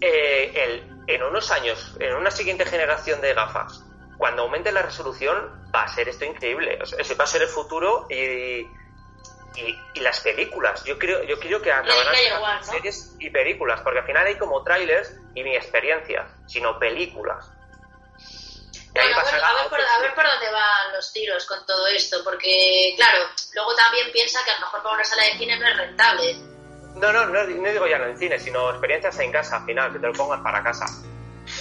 [0.00, 3.82] Eh, el- en unos años, en una siguiente generación de gafas,
[4.18, 6.78] cuando aumente la resolución, va a ser esto increíble.
[6.82, 10.84] O sea, ese va a ser el futuro y, y, y las películas.
[10.84, 12.62] Yo creo, yo creo que acabarán ¿no?
[12.64, 17.50] series y películas, porque al final hay como trailers y ni experiencias, sino películas.
[18.92, 20.14] Bueno, a ver, pasará a, ver por, otro a ver cine.
[20.14, 24.54] por dónde van los tiros con todo esto, porque, claro, luego también piensa que a
[24.54, 26.34] lo mejor para una sala de cine no es rentable.
[26.94, 29.92] No, no, no, no digo ya no en cine, sino experiencias en casa al final,
[29.92, 30.86] que te lo pongas para casa.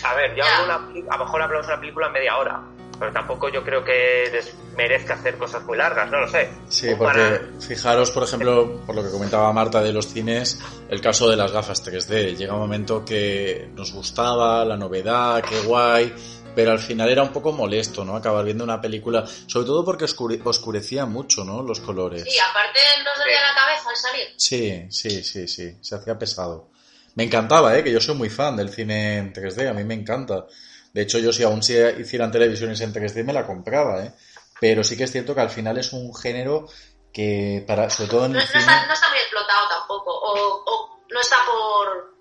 [0.03, 0.75] A ver, yo hago una,
[1.13, 2.61] a lo mejor hablamos de una película en media hora,
[2.99, 6.49] pero tampoco yo creo que les merezca hacer cosas muy largas, no lo sé.
[6.67, 10.99] Sí, porque para- fijaros, por ejemplo, por lo que comentaba Marta de los cines, el
[11.01, 12.35] caso de las gafas 3D.
[12.35, 16.13] Llega un momento que nos gustaba, la novedad, qué guay,
[16.55, 18.15] pero al final era un poco molesto, ¿no?
[18.15, 21.63] Acabar viendo una película, sobre todo porque oscure- oscurecía mucho, ¿no?
[21.63, 22.23] Los colores.
[22.27, 24.27] Y aparte nos dolía la cabeza al salir.
[24.37, 26.67] Sí, sí, sí, sí, se hacía pesado.
[27.15, 27.83] Me encantaba, ¿eh?
[27.83, 30.45] Que yo soy muy fan del cine en 3D, a mí me encanta.
[30.93, 34.13] De hecho, yo si aún si hicieran televisiones en 3D me la compraba, ¿eh?
[34.59, 36.67] Pero sí que es cierto que al final es un género
[37.11, 38.61] que, para, sobre todo en No, el no cine...
[38.63, 42.13] está, no está muy explotado tampoco, o, o no está por...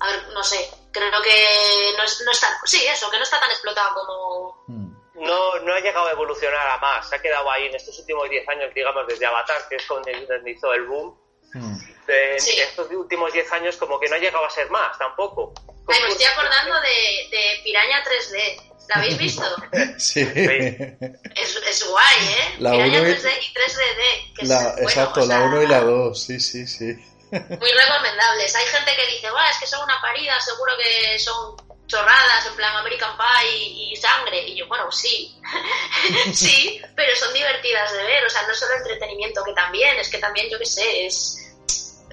[0.00, 2.48] A ver, no sé, creo que no, es- no está...
[2.64, 4.64] Sí, eso, que no está tan explotado como...
[4.68, 4.94] Mm,
[5.24, 8.28] no, no ha llegado a evolucionar a más, se ha quedado ahí en estos últimos
[8.28, 11.16] 10 años, digamos, desde Avatar, que es cuando hizo el boom.
[11.54, 11.93] mm.
[12.06, 12.58] De, Sí.
[12.60, 15.52] estos últimos 10 años como que no ha llegado a ser más tampoco.
[15.88, 18.70] Ay, me estoy acordando de, de Piraña 3D.
[18.88, 19.42] ¿La habéis visto?
[19.98, 20.20] Sí.
[20.20, 22.54] Es, es guay, ¿eh?
[22.58, 24.34] La Piraña uno y- 3D y 3DD.
[24.36, 26.84] Que es, La, bueno, exacto, o sea, la 1 y la 2, sí, sí, sí.
[27.32, 28.54] Muy recomendables.
[28.54, 32.54] Hay gente que dice, "Buah, es que son una parida, seguro que son chorradas, en
[32.56, 34.40] plan American Pie y, y sangre.
[34.46, 35.34] Y yo, bueno, sí.
[36.34, 38.24] sí, pero son divertidas de ver.
[38.24, 41.38] O sea, no es solo entretenimiento, que también, es que también, yo qué sé, es,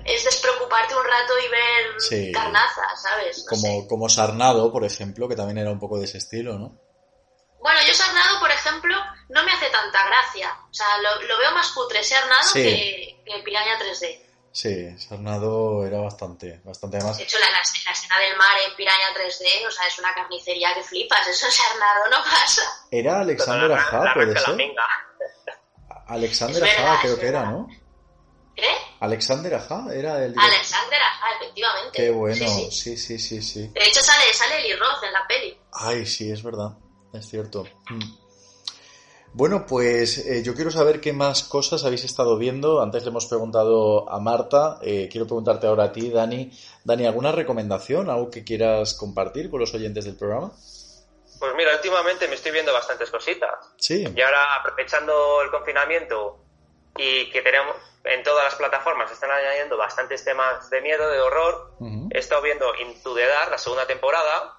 [0.06, 2.32] es despreocuparte un rato y ver Sí.
[2.32, 3.40] carnaza, ¿sabes?
[3.40, 3.88] No Como, sé.
[3.88, 6.78] como Sarnado, por ejemplo, que también era un poco de ese estilo, ¿no?
[7.62, 8.96] Bueno, yo Sarnado, por ejemplo,
[9.30, 10.52] no me hace tanta gracia.
[10.70, 12.64] O sea, lo, lo veo más cutre Sarnado Sí.
[12.64, 14.28] que, que Piraña 3D.
[14.54, 17.18] Sí, Sarnado era bastante, bastante además.
[17.18, 20.14] De hecho, la, la, la escena del mar en Piraña 3D, o sea, es una
[20.14, 21.26] carnicería que flipas.
[21.28, 22.62] Eso en Sarnado no pasa.
[22.92, 24.56] Era Alexander Aja, puede ser.
[26.08, 27.44] Alexander Aja creo que era.
[27.46, 27.68] ¿no?
[28.56, 28.64] ¿Eh?
[29.00, 30.54] Alexander Aja era el director.
[30.54, 31.92] Alexander Aja, efectivamente.
[31.98, 32.72] Qué bueno, Sí, sí.
[32.72, 33.68] sí, sí, sí, sí.
[33.70, 35.58] De hecho, sale, sale Eli Roth en la peli.
[35.74, 36.78] Ay, sí, es verdad,
[37.14, 37.66] es cierto.
[37.90, 38.22] Mm.
[39.34, 42.82] Bueno, pues eh, yo quiero saber qué más cosas habéis estado viendo.
[42.82, 46.52] Antes le hemos preguntado a Marta, eh, quiero preguntarte ahora a ti, Dani.
[46.84, 50.52] Dani, ¿alguna recomendación, algo que quieras compartir con los oyentes del programa?
[51.40, 53.52] Pues mira, últimamente me estoy viendo bastantes cositas.
[53.78, 54.04] Sí.
[54.16, 56.41] Y ahora, aprovechando el confinamiento
[56.98, 61.76] y que tenemos en todas las plataformas, están añadiendo bastantes temas de miedo, de horror.
[61.80, 64.58] Ujú, He estado viendo Into the Dark, la segunda temporada.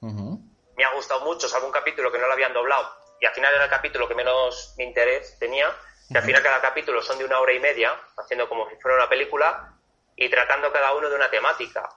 [0.00, 0.40] ujú.
[0.76, 2.90] Me ha gustado mucho, salvo un capítulo que no lo habían doblado.
[3.20, 5.70] Y al final era el capítulo que menos mi interés tenía.
[6.10, 8.96] Que al final cada capítulo son de una hora y media, haciendo como si fuera
[8.96, 9.72] una película
[10.16, 11.88] y tratando cada uno de una temática.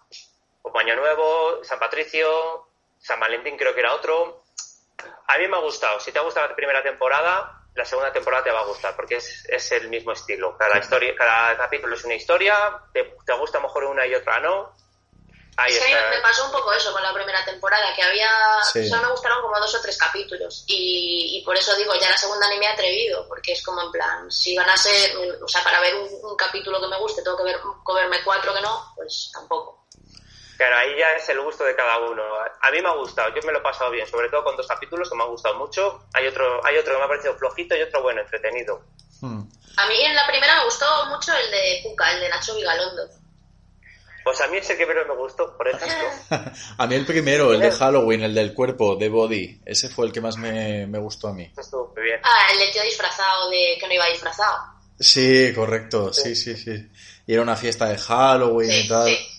[0.61, 2.67] Como Año Nuevo, San Patricio,
[2.99, 4.43] San Valentín creo que era otro.
[5.28, 5.99] A mí me ha gustado.
[5.99, 9.17] Si te ha gustado la primera temporada, la segunda temporada te va a gustar porque
[9.17, 10.57] es, es el mismo estilo.
[10.57, 12.55] Cada historia, cada capítulo es una historia,
[12.93, 14.73] te, te gusta mejor una y otra no.
[15.57, 16.09] Ahí mí está.
[16.09, 18.30] me pasó un poco eso con la primera temporada, que había.
[18.73, 18.88] Sí.
[18.89, 20.65] Solo me gustaron como dos o tres capítulos.
[20.67, 23.82] Y, y por eso digo, ya la segunda ni me he atrevido, porque es como
[23.82, 25.15] en plan, si van a ser.
[25.41, 28.53] O sea, para ver un, un capítulo que me guste, tengo que ver, comerme cuatro
[28.53, 29.86] que no, pues tampoco.
[30.58, 32.24] Claro, ahí ya es el gusto de cada uno.
[32.62, 34.68] A mí me ha gustado, yo me lo he pasado bien, sobre todo con dos
[34.68, 36.06] capítulos que me han gustado mucho.
[36.14, 38.82] Hay otro, hay otro que me ha parecido flojito y otro bueno, entretenido.
[39.22, 39.41] Mm.
[39.78, 43.03] A mí en la primera me gustó mucho el de Puka, el de Nacho Vigalondo.
[44.24, 46.08] Pues a mí ese que menos me gustó, por ejemplo.
[46.80, 50.12] A mí el primero, el de Halloween, el del cuerpo, de Body, ese fue el
[50.12, 51.51] que más me, me gustó a mí.
[51.56, 52.20] Estuvo muy bien.
[52.24, 54.58] Ah, el del tío disfrazado de que no iba disfrazado.
[54.99, 56.89] Sí, correcto, sí, sí, sí.
[57.28, 59.08] Y era una fiesta de Halloween Sí, y tal.
[59.10, 59.30] sí.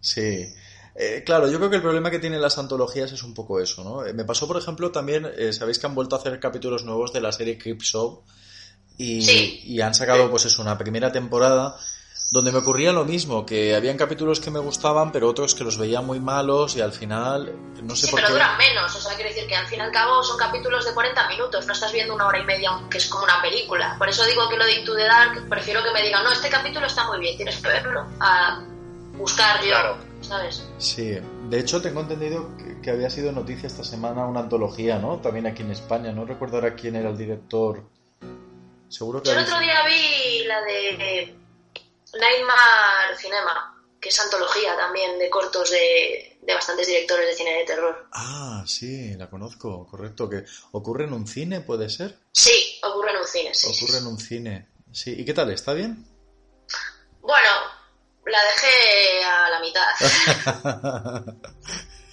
[0.00, 0.54] Sí.
[0.98, 3.84] Eh, claro, yo creo que el problema que tienen las antologías es un poco eso,
[3.84, 4.04] ¿no?
[4.06, 7.12] Eh, Me pasó, por ejemplo, también, eh, sabéis que han vuelto a hacer capítulos nuevos
[7.12, 8.22] de la serie Creep Show
[8.96, 9.60] y, Sí.
[9.66, 11.76] y han sacado, pues eso, una primera temporada
[12.32, 15.76] donde me ocurría lo mismo, que habían capítulos que me gustaban, pero otros que los
[15.78, 18.32] veía muy malos y al final, no sé Sí, por pero qué.
[18.32, 20.92] duran menos, o sea, quiero decir que al fin y al cabo son capítulos de
[20.94, 23.94] 40 minutos, no estás viendo una hora y media que es como una película.
[23.98, 26.48] Por eso digo que lo de Into the Dark, prefiero que me digan, no, este
[26.48, 28.64] capítulo está muy bien, tienes que verlo, a
[29.12, 29.96] buscar yo, Claro.
[30.26, 30.62] ¿Sabes?
[30.78, 31.18] Sí,
[31.48, 35.20] de hecho tengo entendido que, que había sido noticia esta semana una antología, ¿no?
[35.20, 37.88] También aquí en España, no recuerdo ahora quién era el director.
[38.88, 41.36] Seguro que Yo el otro día vi la de
[42.18, 47.64] Nightmare Cinema, que es antología también de cortos de, de bastantes directores de cine de
[47.64, 48.08] terror.
[48.12, 50.30] Ah, sí, la conozco, correcto.
[50.30, 52.18] Que ocurre en un cine, puede ser.
[52.32, 53.66] Sí, ocurre en un cine, sí.
[53.66, 54.04] ocurre sí.
[54.04, 54.68] en un cine.
[54.92, 55.50] Sí, ¿y qué tal?
[55.50, 56.06] ¿Está bien?
[57.20, 57.50] Bueno,
[58.26, 59.86] la dejé a la mitad.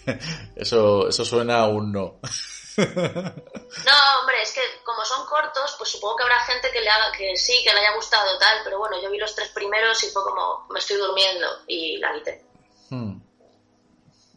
[0.55, 2.19] eso, eso suena a un no.
[2.75, 7.11] No, hombre, es que como son cortos, pues supongo que habrá gente que le haga
[7.11, 10.09] que sí, que le haya gustado tal, pero bueno, yo vi los tres primeros y
[10.09, 12.45] fue como me estoy durmiendo y la quité.
[12.89, 13.19] Hmm.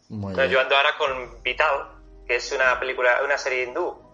[0.09, 0.49] Muy bien.
[0.49, 1.89] yo ando ahora con Vital,
[2.27, 4.11] que es una película, una serie hindú,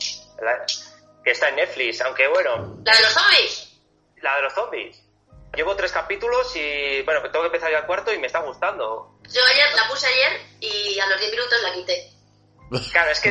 [1.24, 3.74] que está en Netflix, aunque bueno, ¿La de los zombies?
[4.22, 5.04] la de los zombies.
[5.56, 9.20] Llevo tres capítulos y bueno, tengo que empezar ya el cuarto y me está gustando.
[9.30, 12.12] Yo ayer la puse ayer y a los 10 minutos la quité.
[12.92, 13.30] Claro, es que,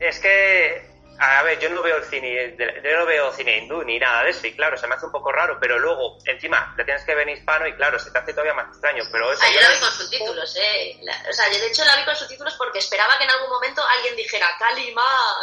[0.00, 0.90] es que,
[1.20, 4.30] a ver, yo no veo el cine, yo no veo cine hindú ni nada de
[4.30, 7.14] eso, y claro, se me hace un poco raro, pero luego, encima, le tienes que
[7.14, 9.42] ver en hispano y claro, se te hace todavía más extraño, pero eso...
[9.44, 10.98] Ah, yo la vi con subtítulos, eh.
[11.02, 13.50] La- o sea, yo de hecho la vi con subtítulos porque esperaba que en algún
[13.50, 15.02] momento alguien dijera Cali, ma,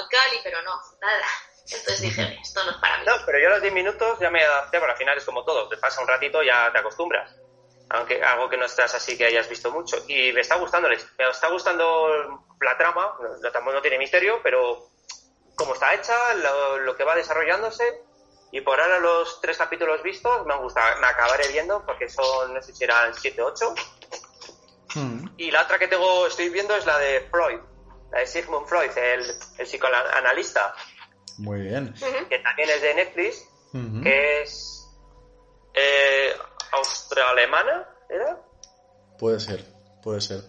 [0.10, 0.72] Cali, pero no,
[1.02, 1.28] nada.
[1.72, 3.06] Entonces dije, esto no es para mí.
[3.06, 5.44] No, pero yo a los 10 minutos ya me adapté, pero al final es como
[5.44, 7.36] todo, te pasa un ratito ya te acostumbras.
[7.90, 9.98] Aunque algo que no estás así que hayas visto mucho.
[10.08, 10.96] Y me está gustando, me
[11.30, 14.90] está gustando la trama, no, tampoco no tiene misterio, pero
[15.56, 17.84] como está hecha, lo, lo que va desarrollándose,
[18.52, 22.54] y por ahora los tres capítulos vistos me han gustado, me acabaré viendo porque son,
[22.54, 23.76] no sé si eran 7 o 8.
[24.96, 25.28] Hmm.
[25.38, 27.60] Y la otra que tengo, estoy viendo es la de Freud,
[28.12, 29.26] la de Sigmund Freud, el,
[29.58, 30.74] el psicoanalista,
[31.38, 31.94] Muy bien.
[32.30, 33.50] que también es de Netflix,
[34.04, 34.88] que es
[35.74, 36.30] eh,
[36.72, 38.40] austroalemana, ¿era?
[39.18, 39.64] Puede ser,
[40.02, 40.42] puede ser.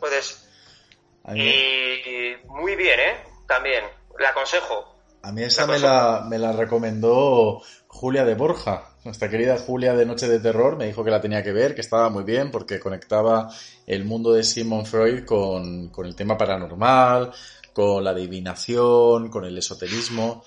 [1.25, 3.25] A mí, y muy bien, ¿eh?
[3.49, 3.85] También,
[4.19, 4.95] la aconsejo.
[5.23, 8.93] a mí esa me la, me la recomendó Julia de Borja.
[9.05, 11.81] Nuestra querida Julia de Noche de Terror me dijo que la tenía que ver, que
[11.81, 13.49] estaba muy bien porque conectaba
[13.87, 17.33] el mundo de Sigmund Freud con, con el tema paranormal,
[17.73, 20.45] con la adivinación, con el esoterismo.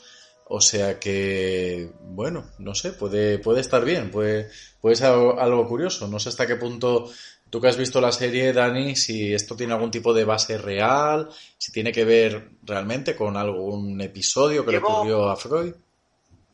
[0.52, 4.50] O sea que, bueno, no sé, puede, puede estar bien, puede,
[4.82, 6.08] puede ser algo, algo curioso.
[6.08, 7.12] No sé hasta qué punto
[7.50, 11.30] tú que has visto la serie, Dani, si esto tiene algún tipo de base real,
[11.58, 15.76] si tiene que ver realmente con algún episodio que le ocurrió a Freud.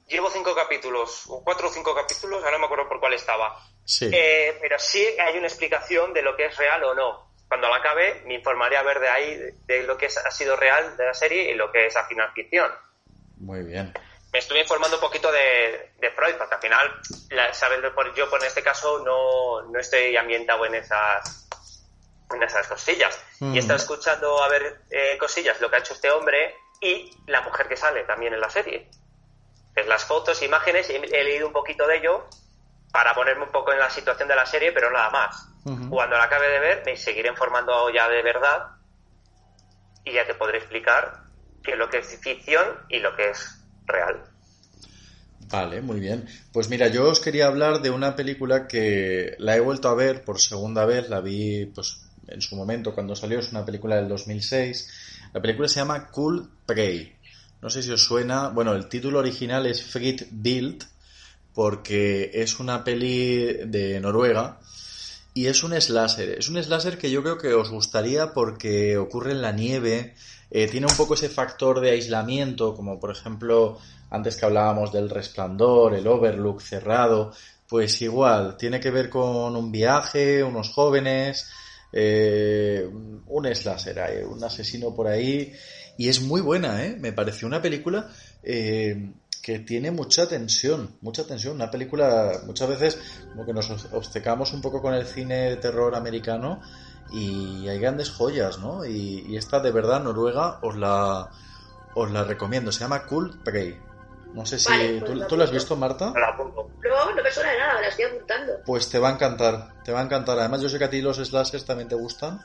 [0.08, 3.58] Llevo cinco capítulos, o cuatro o cinco capítulos, ahora no me acuerdo por cuál estaba.
[3.84, 4.10] Sí.
[4.12, 7.32] Eh, pero sí hay una explicación de lo que es real o no.
[7.48, 10.98] Cuando la acabe, me informaré a ver de ahí, de, lo que ha sido real
[10.98, 12.72] de la serie y lo que es al final ficción.
[13.38, 13.94] Muy bien.
[14.32, 18.30] me estuve informando un poquito de, de Freud, porque al final, la- sabes, por- yo
[18.30, 21.48] por en este caso no, no estoy ambientado en esas,
[22.34, 23.18] en esas cosillas.
[23.40, 23.54] Mm.
[23.54, 27.10] Y he estado escuchando a ver eh, cosillas, lo que ha hecho este hombre y
[27.28, 28.90] la mujer que sale también en la serie.
[29.74, 32.28] Es las fotos, imágenes, he, he leído un poquito de ello
[32.92, 35.48] para ponerme un poco en la situación de la serie, pero nada más.
[35.90, 38.68] Cuando la acabe de ver, me seguiré informando ya de verdad
[40.04, 41.25] y ya te podré explicar
[41.66, 44.24] qué es lo que es ficción y lo que es real.
[45.50, 46.26] Vale, muy bien.
[46.52, 50.24] Pues mira, yo os quería hablar de una película que la he vuelto a ver
[50.24, 54.08] por segunda vez, la vi pues en su momento cuando salió, es una película del
[54.08, 55.30] 2006.
[55.34, 57.16] La película se llama Cool Prey.
[57.62, 60.84] No sé si os suena, bueno, el título original es Fritt Bild
[61.54, 64.60] porque es una peli de Noruega
[65.34, 66.38] y es un slasher.
[66.38, 70.16] Es un slasher que yo creo que os gustaría porque ocurre en la nieve,
[70.50, 73.78] eh, tiene un poco ese factor de aislamiento, como por ejemplo
[74.10, 77.32] antes que hablábamos del resplandor, el overlook cerrado,
[77.68, 81.50] pues igual, tiene que ver con un viaje, unos jóvenes,
[81.92, 82.88] eh,
[83.28, 85.54] un slasher, un asesino por ahí,
[85.98, 86.96] y es muy buena, ¿eh?
[87.00, 88.10] Me pareció una película
[88.44, 94.54] eh, que tiene mucha tensión, mucha tensión, una película, muchas veces como que nos obcecamos
[94.54, 96.62] un poco con el cine de terror americano
[97.12, 98.86] y hay grandes joyas, ¿no?
[98.86, 101.30] Y, y esta de verdad, Noruega, os la,
[101.94, 103.80] os la recomiendo, se llama Cool Prey.
[104.34, 106.12] No sé si Vale, pues ¿tú, la tú la has visto, Marta.
[106.14, 106.70] La apunto.
[106.84, 108.54] No, no me suena de nada, me la estoy apuntando.
[108.66, 110.38] Pues te va a encantar, te va a encantar.
[110.40, 112.42] Además, yo sé que a ti los slashers también te gustan.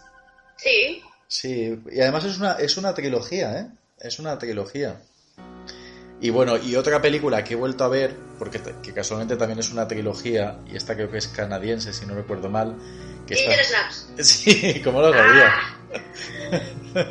[0.56, 3.66] Sí, Sí, y además es una, es una trilogía, ¿eh?
[4.00, 5.00] Es una trilogía.
[6.20, 9.70] Y bueno, y otra película que he vuelto a ver, porque que casualmente también es
[9.70, 12.74] una trilogía, y esta creo que es canadiense, si no recuerdo mal.
[13.30, 13.90] Que Ginger está...
[13.90, 14.06] Snaps.
[14.26, 15.48] Sí, como lo sabía.
[15.48, 15.76] Ah,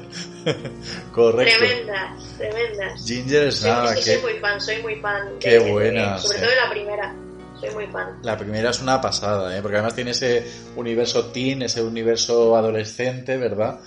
[1.14, 1.58] Correcto.
[1.58, 3.06] tremendas, tremendas.
[3.06, 5.34] Ginger es Sí, que soy muy fan, soy muy fan.
[5.34, 6.42] de- Qué de- buena, Sobre sí.
[6.44, 7.16] todo de la primera,
[7.60, 8.20] soy muy fan.
[8.24, 9.62] la primera es una pasada, ¿eh?
[9.62, 10.46] Porque además tiene ese
[10.76, 13.80] universo teen, ese universo adolescente, ¿verdad?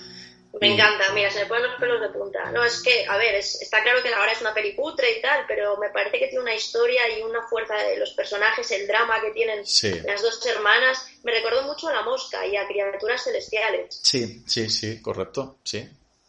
[0.69, 2.51] Me encanta, mira, se me ponen los pelos de punta.
[2.51, 5.21] No, es que, a ver, es- está claro que ahora es una peli cutre y
[5.21, 8.87] tal, pero me parece que tiene una historia y una fuerza de los personajes, el
[8.87, 9.91] drama que tienen Sí.
[10.05, 11.07] las dos hermanas.
[11.25, 14.01] Me recordó mucho a La Mosca y a Criaturas Celestiales.
[14.03, 15.89] Sí, sí, sí, correcto, sí.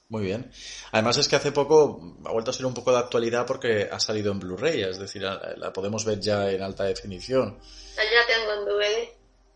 [0.10, 0.52] Muy bien.
[0.92, 4.00] Además es que hace poco ha vuelto a ser un poco de actualidad porque ha
[4.00, 7.60] salido en Blu-ray, es decir, la, podemos ver ya en alta definición.
[7.96, 9.10] Ya la tengo en DVD.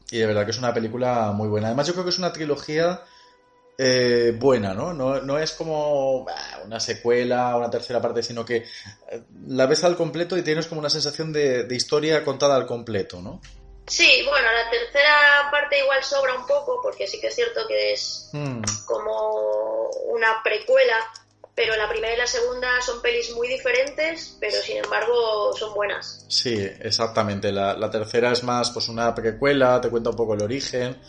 [0.09, 1.67] Y de verdad que es una película muy buena.
[1.67, 3.01] Además yo creo que es una trilogía
[3.78, 4.93] eh, buena, ¿no?
[4.93, 5.21] ¿no?
[5.21, 8.57] No es como bah, una secuela, una tercera parte, sino que
[9.09, 12.65] eh, la ves al completo y tienes como una sensación de, de historia contada al
[12.65, 13.39] completo, ¿no?
[13.88, 17.93] Sí, bueno, la tercera parte igual sobra un poco, porque sí que es cierto que
[17.93, 20.97] es Mm, como una precuela,
[21.55, 26.25] pero la primera y la segunda son pelis muy diferentes, pero sin embargo son buenas.
[26.28, 27.51] Sí, exactamente.
[27.51, 30.99] La, la tercera es más pues una precuela, te cuenta un poco el origen,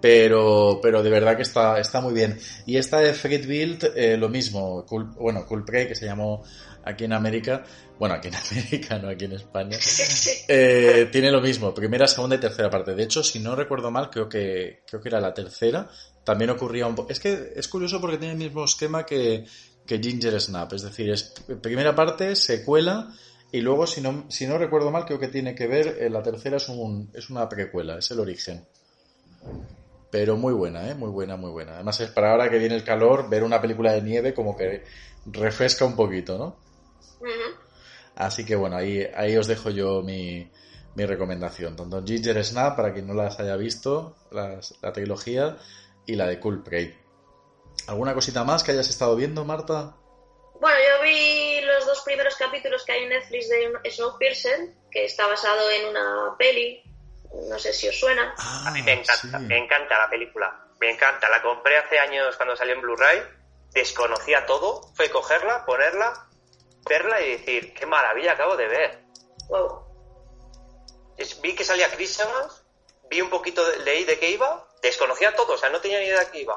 [0.00, 2.38] pero, pero de verdad que está, está muy bien.
[2.66, 6.42] Y esta de Fate Build, eh, lo mismo, Cool- bueno, Cool Prey, que se llamó
[6.84, 7.64] aquí en América,
[7.98, 9.76] bueno, aquí en América, no aquí en España,
[10.48, 12.94] eh, tiene lo mismo, primera, segunda y tercera parte.
[12.94, 15.90] De hecho, si no recuerdo mal, creo que, creo que era la tercera,
[16.24, 17.10] también ocurría un poco.
[17.10, 19.44] Es que es curioso porque tiene el mismo esquema que,
[19.86, 23.12] que Ginger Snap, es decir, es primera parte, secuela,
[23.52, 26.22] y luego, si no, si no recuerdo mal, creo que tiene que ver, eh, la
[26.22, 28.64] tercera es, un, es una precuela, es el origen.
[30.10, 30.94] Pero muy buena, ¿eh?
[30.94, 31.74] Muy buena, muy buena.
[31.74, 34.84] Además es para ahora que viene el calor, ver una película de nieve como que
[35.26, 36.56] refresca un poquito, ¿no?
[38.16, 40.50] Así que bueno, ahí, ahí os dejo yo mi,
[40.94, 41.76] mi recomendación.
[41.76, 45.56] Tanto Ginger Snap, para quien no las haya visto, las- la trilogía,
[46.06, 46.98] y la de Cool Prey.
[47.86, 49.96] ¿Alguna cosita más que hayas estado viendo, Marta?
[50.60, 55.26] Bueno, yo vi los dos primeros capítulos que hay en Netflix de Snowpiercer, que está
[55.26, 56.82] basado en una peli,
[57.50, 58.34] no sé si os suena.
[58.66, 59.44] A mí me encanta, Ah, sí.
[59.46, 60.66] me encanta la película.
[60.80, 61.28] Me encanta.
[61.28, 63.22] La compré hace años cuando salió en Blu-ray.
[63.72, 64.82] Desconocía todo.
[64.94, 66.28] Fue cogerla, ponerla,
[66.88, 69.02] verla y decir, qué maravilla acabo de ver.
[69.48, 69.86] Wow.
[71.18, 72.64] Es- vi que salía Chris Evans,
[73.10, 76.06] vi un poquito, de- leí de qué iba, desconocía todo, o sea, no tenía ni
[76.06, 76.56] idea de qué iba.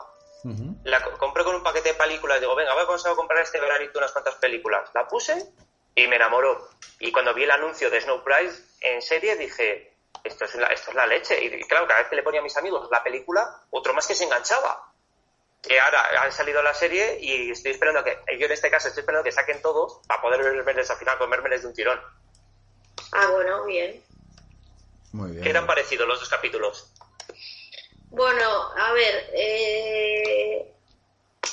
[0.83, 3.61] La co- compré con un paquete de películas, digo, venga, voy a conseguir comprar este
[3.61, 4.89] veranito unas cuantas películas.
[4.93, 5.53] La puse
[5.95, 6.67] y me enamoró.
[6.99, 9.92] Y cuando vi el anuncio de Snow Price en serie dije,
[10.23, 11.43] esto es la, esto es la leche.
[11.43, 14.07] Y, y claro, cada vez que le ponía a mis amigos la película, otro más
[14.07, 14.89] que se enganchaba.
[15.61, 18.89] Que ahora han salido la serie y estoy esperando a que, yo en este caso
[18.89, 22.01] estoy esperando que saquen todos para poder vermeles al final, comérmeles de un tirón.
[23.13, 24.03] Ah, bueno, bien.
[25.13, 25.43] Muy bien.
[25.43, 26.91] ¿Qué tan parecidos los dos capítulos?
[28.09, 30.73] Bueno, a ver, eh,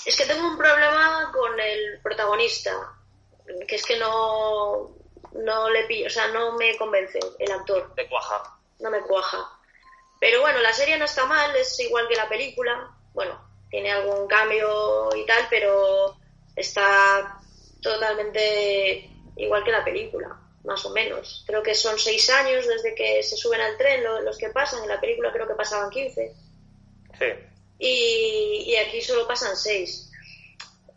[0.05, 2.73] es que tengo un problema con el protagonista,
[3.67, 4.95] que es que no,
[5.33, 8.59] no le pillo, o sea, no me convence el actor, De cuaja.
[8.81, 9.39] no me cuaja.
[10.21, 14.27] Pero bueno, la serie no está mal, es igual que la película, bueno, tiene algún
[14.27, 16.17] cambio y tal, pero
[16.57, 17.41] está
[17.81, 21.45] totalmente igual que la película, más o menos.
[21.47, 24.83] Creo que son seis años desde que se suben al tren lo- los que pasan,
[24.83, 26.35] en la película creo que pasaban 15
[27.19, 27.27] Sí.
[27.79, 30.10] y, y aquí solo pasan seis.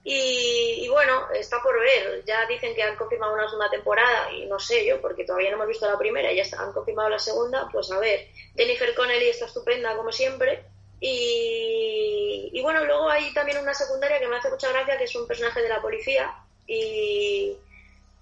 [0.06, 2.24] Y, y bueno, está por ver.
[2.26, 5.56] Ya dicen que han confirmado una segunda temporada y no sé yo, porque todavía no
[5.56, 7.70] hemos visto la primera y ya está- han confirmado la segunda.
[7.72, 10.64] Pues a ver, Jennifer Connelly está estupenda como siempre.
[11.00, 15.16] Y, y bueno, luego hay también una secundaria que me hace mucha gracia, que es
[15.16, 16.34] un personaje de la policía.
[16.68, 17.54] Y,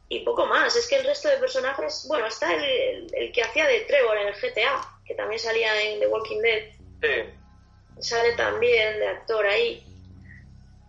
[0.09, 0.75] y poco más.
[0.75, 4.27] Es que el resto de personajes, bueno, está el, el que hacía de Trevor en
[4.27, 6.63] el GTA, que también salía en The Walking Dead
[7.01, 7.33] Sí.
[7.99, 9.83] sale también de actor ahí.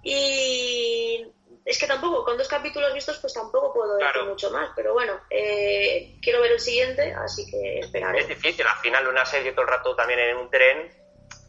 [0.02, 1.24] Y
[1.64, 4.70] es que tampoco, con dos capítulos vistos, pues tampoco puedo decir mucho más.
[4.74, 8.24] Pero bueno, eh, quiero ver el siguiente, así que Es esperaré.
[8.24, 10.90] difícil, al final una serie todo el rato también en un tren,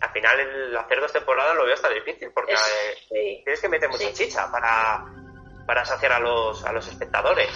[0.02, 3.42] al final el hacer dos temporadas lo veo hasta difícil, porque Es- eh, sí.
[3.44, 4.26] tienes que meter mucha Sí.
[4.26, 5.04] chicha para,
[5.66, 7.50] para saciar a los, a los espectadores.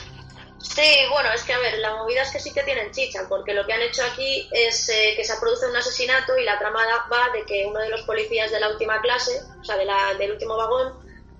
[0.76, 3.53] Sí, bueno, es que a ver, la movida es que sí que tienen chicha, porque
[3.53, 6.86] lo que han hecho aquí es eh, que se produce un asesinato y la trama
[7.11, 10.13] va de que uno de los policías de la última clase, o sea, de la-
[10.15, 10.93] del último vagón,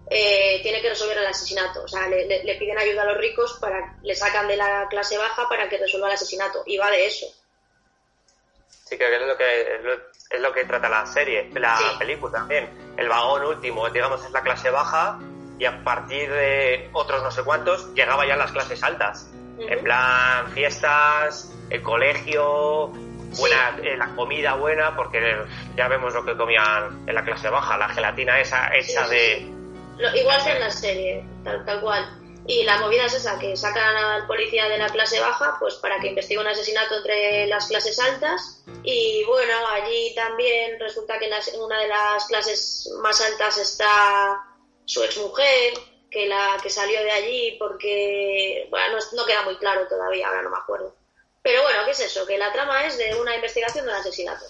[0.10, 1.84] eh, tiene que resolver el asesinato.
[1.84, 4.88] O sea, le, le- le piden ayuda a los ricos para, le sacan de la
[4.90, 6.64] clase baja para que resuelva el asesinato.
[6.66, 7.28] Y va de eso.
[8.70, 11.84] Sí, que es lo que, es lo, es lo que trata la serie, la Sí.
[12.00, 12.96] película también.
[12.98, 15.20] El vagón último, digamos, es la clase baja
[15.60, 19.30] y a partir de otros no sé cuántos llegaba ya a las clases altas.
[19.60, 22.88] En plan, fiestas, el colegio,
[23.38, 25.20] buena, eh, la comida buena, porque
[25.76, 29.16] ya vemos lo que comían en la clase baja, la gelatina esa hecha Sí, sí,
[29.16, 29.52] de...
[29.98, 32.06] Lo- igual que en la serie, tal, tal cual.
[32.46, 36.00] Y la movida es esa, que sacan al policía de la clase baja pues para
[36.00, 38.64] que investigue un asesinato entre las clases altas.
[38.84, 44.46] Y bueno, allí también resulta que en una de las clases más altas está
[44.88, 45.74] su exmujer,
[46.10, 50.42] que la que salió de allí porque, bueno, no, no queda muy claro todavía, ahora
[50.42, 50.96] no me acuerdo.
[51.44, 52.26] Pero bueno, ¿qué es eso?
[52.26, 54.46] Que la trama es de una investigación de un asesinato.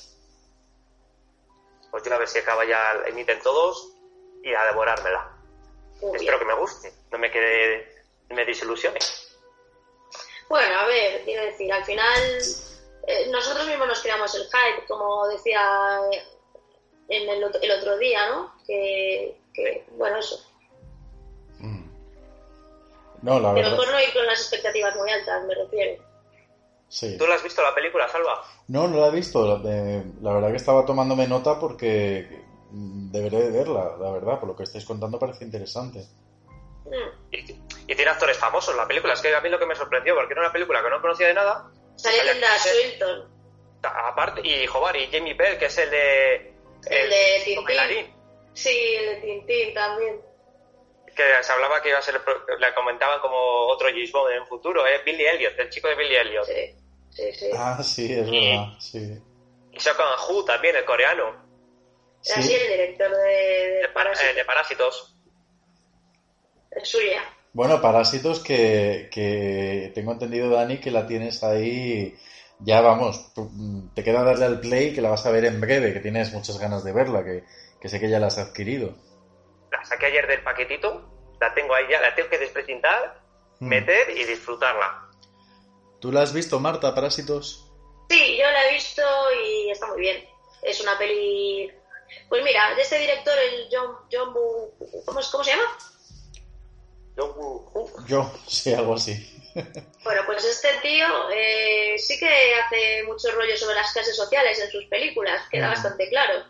[1.90, 3.90] Pues yo a ver si acaba ya, la emiten todos
[4.44, 5.36] y a devorármela.
[6.02, 6.16] Muy bien.
[6.16, 9.00] Espero que me guste, no me quede, me desilusione.
[10.48, 12.22] Bueno, a ver, quiero decir, al final
[13.08, 16.24] eh, nosotros mismos nos creamos el hype, como decía eh,
[17.10, 18.56] en el, el otro día, ¿no?
[18.66, 20.40] Que, que, bueno, eso.
[21.60, 21.84] Mm.
[23.24, 23.72] No, la verdad.
[23.72, 26.04] mejor no ir con las expectativas muy altas, me refiero.
[26.88, 27.18] Sí.
[27.18, 28.44] ¿Tú la has visto la película, Salva?
[28.68, 29.46] No, no la he visto.
[29.46, 34.40] La, eh, la verdad que estaba tomándome nota porque deberé de verla, la verdad.
[34.40, 36.06] Por lo que estáis contando parece interesante.
[36.86, 37.34] Mm.
[37.34, 37.38] Y,
[37.92, 39.14] y tiene actores famosos la película.
[39.14, 41.28] Es que a mí lo que me sorprendió, porque era una película que no conocía
[41.28, 41.70] de nada.
[41.98, 43.38] Sale Linda Swilton,
[43.82, 46.36] Aparte, y Jobar y Jamie Bell, que es el de.
[46.86, 48.17] el de Tintín.
[48.58, 50.20] Sí, el de Tintín también.
[51.16, 52.16] Que se hablaba que iba a ser.
[52.60, 53.38] Le comentaban como
[53.68, 55.00] otro James Bond en el futuro, ¿eh?
[55.06, 56.46] Billy Elliot, el chico de Billy Elliot.
[56.46, 56.74] Sí,
[57.12, 57.50] sí, sí.
[57.54, 58.74] Ah, sí, es verdad.
[58.80, 59.22] Sí.
[59.74, 61.46] Y Shao Kang-Hu también, el coreano.
[62.22, 62.34] Sí.
[62.34, 65.16] así el director de, de El, pa- Parásito, el de Parásitos.
[66.72, 67.24] el Surya.
[67.54, 72.16] Bueno, Parásitos que, que tengo entendido, Dani, que la tienes ahí.
[72.60, 75.94] Ya vamos, mm, te queda darle al play que la vas a ver en breve,
[75.94, 77.44] que tienes muchas ganas de verla, que,
[77.82, 78.96] que sé que ya la has adquirido.
[79.72, 81.10] La saqué ayer del paquetito.
[81.40, 83.14] La tengo ahí ya, la tengo que desprecintar,
[83.60, 83.68] Mm.
[83.68, 85.04] meter y disfrutarla.
[86.00, 87.72] ¿Tú la has visto, Marta, Parásitos?
[88.10, 89.02] Sí, yo la he visto
[89.44, 90.24] y está muy bien.
[90.64, 91.72] Es una peli...
[92.30, 93.96] Pues mira, de este director, el John...
[94.12, 95.64] John Bu- ¿cómo, es- ¿Cómo se llama?
[97.20, 99.34] Uh, Yo, sí, algo así.
[100.04, 104.70] Bueno, pues este tío eh, sí que hace mucho rollo sobre las clases sociales en
[104.70, 105.72] sus películas, queda Mm.
[105.72, 106.44] bastante claro.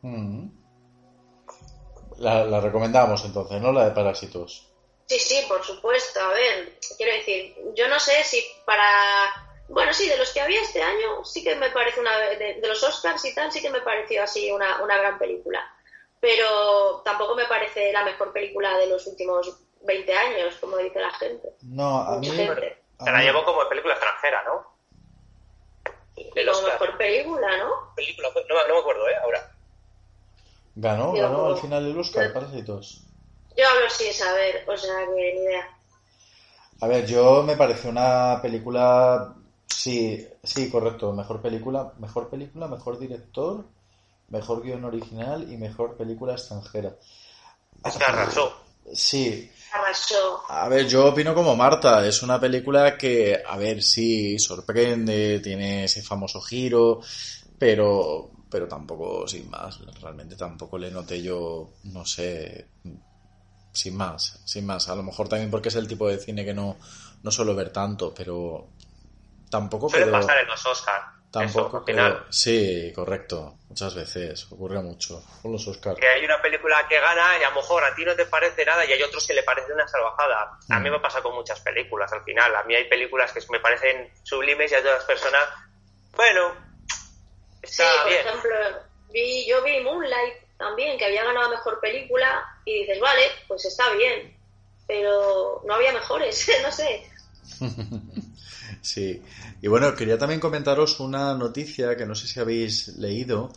[0.00, 0.45] Mm.
[2.18, 3.72] La, la recomendamos entonces, ¿no?
[3.72, 4.68] La de Parásitos.
[5.06, 6.20] Sí, sí, por supuesto.
[6.20, 8.82] A ver, quiero decir, yo no sé si para...
[9.68, 12.16] Bueno, sí, de los que había este año, sí que me parece una...
[12.18, 15.60] De, de los Oscars y tal, sí que me pareció así una, una gran película.
[16.20, 21.12] Pero tampoco me parece la mejor película de los últimos 20 años, como dice la
[21.14, 21.50] gente.
[21.62, 22.28] No, a mí...
[22.28, 22.82] Mucha gente.
[22.98, 24.76] a se la llevó como película extranjera, ¿no?
[26.14, 26.72] Como Oscar.
[26.72, 27.94] mejor película, ¿no?
[27.94, 29.16] Película, no, me- no me acuerdo, ¿eh?
[29.22, 29.55] Ahora.
[30.76, 33.02] Ganó, Yo- ganó al final el Oscar, Parásitos.
[33.56, 35.68] Yo hablo sin saber, o sea que ni idea.
[36.80, 39.34] A ver, yo me pareció una película...
[39.66, 41.12] Sí, sí, correcto.
[41.12, 43.64] Mejor película, mejor película, mejor director,
[44.28, 46.94] mejor guion original y mejor película extranjera.
[47.82, 48.52] Que arrasó.
[48.92, 50.42] Sí, Arrasó.
[50.48, 55.84] A ver, yo opino como Marta, es una película que, a ver, sí, sorprende, tiene
[55.84, 57.00] ese famoso giro,
[57.58, 62.68] pero, pero tampoco, sin más, realmente tampoco le noté yo, no sé,
[63.72, 64.88] sin más, sin más.
[64.88, 66.78] A lo mejor también porque es el tipo de cine que no,
[67.22, 68.68] no suelo ver tanto, pero
[69.50, 71.04] tampoco Suele quedó- pasar en los Oscars.
[71.30, 72.26] tampoco Eso, al quedó- final.
[72.30, 75.98] Sí, correcto, muchas veces, ocurre mucho con los Oscars.
[75.98, 78.64] Que hay una película que gana y a lo mejor a ti no te parece
[78.64, 80.56] nada y hay otros que le parece una salvajada.
[80.70, 80.92] A mí Mm.
[80.94, 82.54] me pasa con muchas películas al final.
[82.56, 85.42] A mí hay películas que me parecen sublimes y a otras personas,
[86.16, 86.65] bueno,
[87.66, 88.26] Sí, por bien.
[88.26, 88.54] ejemplo,
[89.12, 93.92] vi, yo vi Moonlight también, que había ganado mejor película, y dices, vale, pues está
[93.94, 94.36] bien,
[94.86, 97.10] pero no había mejores, no sé.
[98.82, 99.22] Sí,
[99.62, 103.52] y bueno, quería también comentaros una noticia que no sé si habéis leído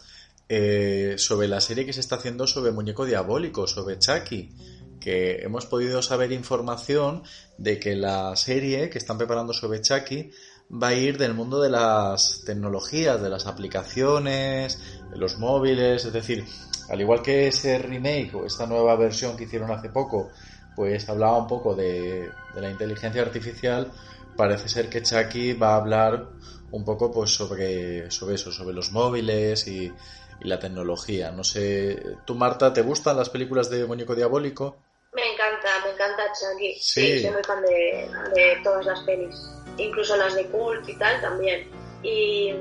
[0.47, 4.51] eh, sobre la serie que se está haciendo sobre Muñeco Diabólico, sobre Chucky,
[4.99, 7.23] que hemos podido saber información
[7.57, 10.31] de que la serie que están preparando sobre Chucky
[10.71, 16.13] va a ir del mundo de las tecnologías, de las aplicaciones, de los móviles, es
[16.13, 16.45] decir,
[16.89, 20.31] al igual que ese remake o esta nueva versión que hicieron hace poco,
[20.75, 23.91] pues hablaba un poco de, la inteligencia artificial,
[24.35, 26.29] parece ser que Chucky va a hablar
[26.71, 29.91] un poco pues sobre, sobre eso, sobre los móviles y,
[30.39, 31.31] y la tecnología.
[31.31, 34.77] No sé, ¿tú Marta, te gustan las películas de Muñeco Diabólico?
[35.13, 36.73] Me encanta, me encanta Chucky.
[36.79, 37.01] Sí.
[37.01, 39.35] Sí, soy muy fan de, de todas las pelis,
[39.77, 41.67] incluso las de Cult y tal también.
[42.03, 42.53] Y,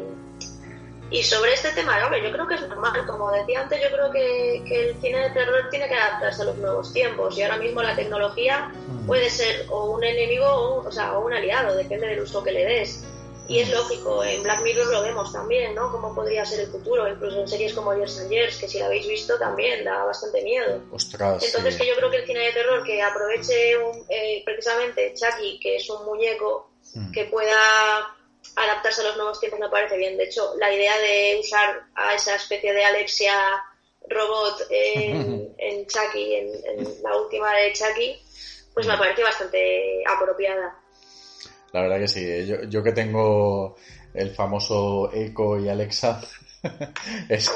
[1.10, 3.06] y sobre este tema, hombre, yo creo que es normal.
[3.06, 6.46] Como decía antes, yo creo que, que el cine de terror tiene que adaptarse a
[6.46, 8.72] los nuevos tiempos y ahora mismo la tecnología
[9.06, 12.52] puede ser o un enemigo o o sea, o un aliado, depende del uso que
[12.52, 13.04] le des.
[13.48, 15.90] Y es lógico, en Black Mirror lo vemos también, ¿no?
[15.90, 18.86] Cómo podría ser el futuro, incluso en series como Years and Years, que si la
[18.86, 20.82] habéis visto también da bastante miedo.
[20.92, 21.80] Ostras, Entonces sí.
[21.80, 25.76] que yo creo que el cine de terror que aproveche un- eh, precisamente Chucky, que
[25.76, 27.10] es un muñeco Mm.
[27.12, 28.14] que pueda
[28.56, 30.16] adaptarse a los nuevos tiempos me parece bien.
[30.16, 33.34] De hecho, la idea de usar a esa especie de Alexia
[34.08, 38.20] robot en, en Chucky, en, en la última de Chucky,
[38.74, 38.98] pues me Mm.
[38.98, 40.78] parece bastante apropiada.
[41.72, 43.76] La verdad que sí, yo, yo que tengo
[44.14, 46.20] el famoso Echo y Alexa,
[47.28, 47.50] Es-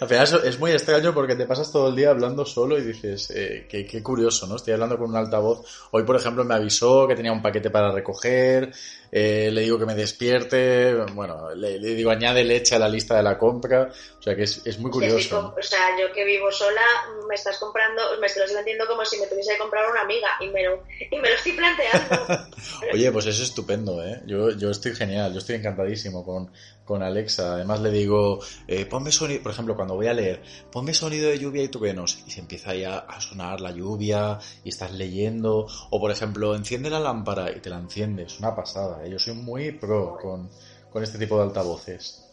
[0.00, 3.30] al final es muy extraño porque te pasas todo el día hablando solo y dices,
[3.34, 4.56] eh, qué, qué curioso, ¿no?
[4.56, 5.60] Estoy hablando con un altavoz.
[5.92, 8.70] Hoy, por ejemplo, me avisó que tenía un paquete para recoger,
[9.10, 13.16] eh, le digo que me despierte, bueno, le, le digo añade leche a la lista
[13.16, 13.88] de la compra,
[14.18, 15.54] o sea que es, es muy Sí, curioso.
[15.56, 16.82] o sea, yo que vivo sola,
[17.28, 20.28] me estás comprando, me lo estoy vendiendo como si me tuviese que comprar una amiga
[20.40, 22.32] y me lo, y me lo estoy planteando.
[22.92, 24.20] Oye, pues eso es estupendo, ¿eh?
[24.26, 26.50] Yo, yo estoy genial, yo estoy encantadísimo con,
[26.84, 27.54] con Alexa.
[27.54, 31.38] Además le digo, eh, ponme sonido, por ejemplo, cuando voy a leer, ponme sonido de
[31.38, 32.22] lluvia y truenos.
[32.26, 35.66] Y se empieza ya a sonar la lluvia y estás leyendo.
[35.90, 38.38] O por ejemplo, enciende la lámpara y te la enciendes.
[38.38, 39.10] Una pasada, ¿eh?
[39.10, 40.50] Yo soy muy pro con,
[40.90, 42.24] con este tipo de altavoces.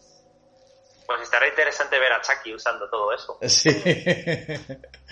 [1.05, 3.37] Pues estará interesante ver a Chucky usando todo eso.
[3.47, 3.69] Sí.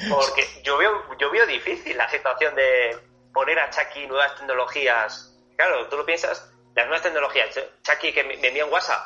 [0.10, 2.98] Porque yo veo, yo veo difícil la situación de
[3.34, 5.36] poner a Chucky nuevas tecnologías.
[5.56, 7.50] Claro, tú lo piensas, las nuevas tecnologías,
[7.84, 9.02] Chucky que me me envía un WhatsApp.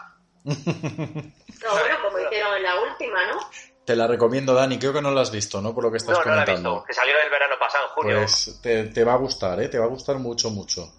[1.64, 3.40] No, bueno, como hicieron en la última, ¿no?
[3.86, 4.78] Te la recomiendo, Dani.
[4.78, 5.74] Creo que no la has visto, ¿no?
[5.74, 6.72] Por lo que estás No, no la he comentando.
[6.76, 8.18] visto, que salió el verano pasado, en junio.
[8.18, 9.70] Pues te, te va a gustar, ¿eh?
[9.70, 10.92] Te va a gustar mucho, mucho.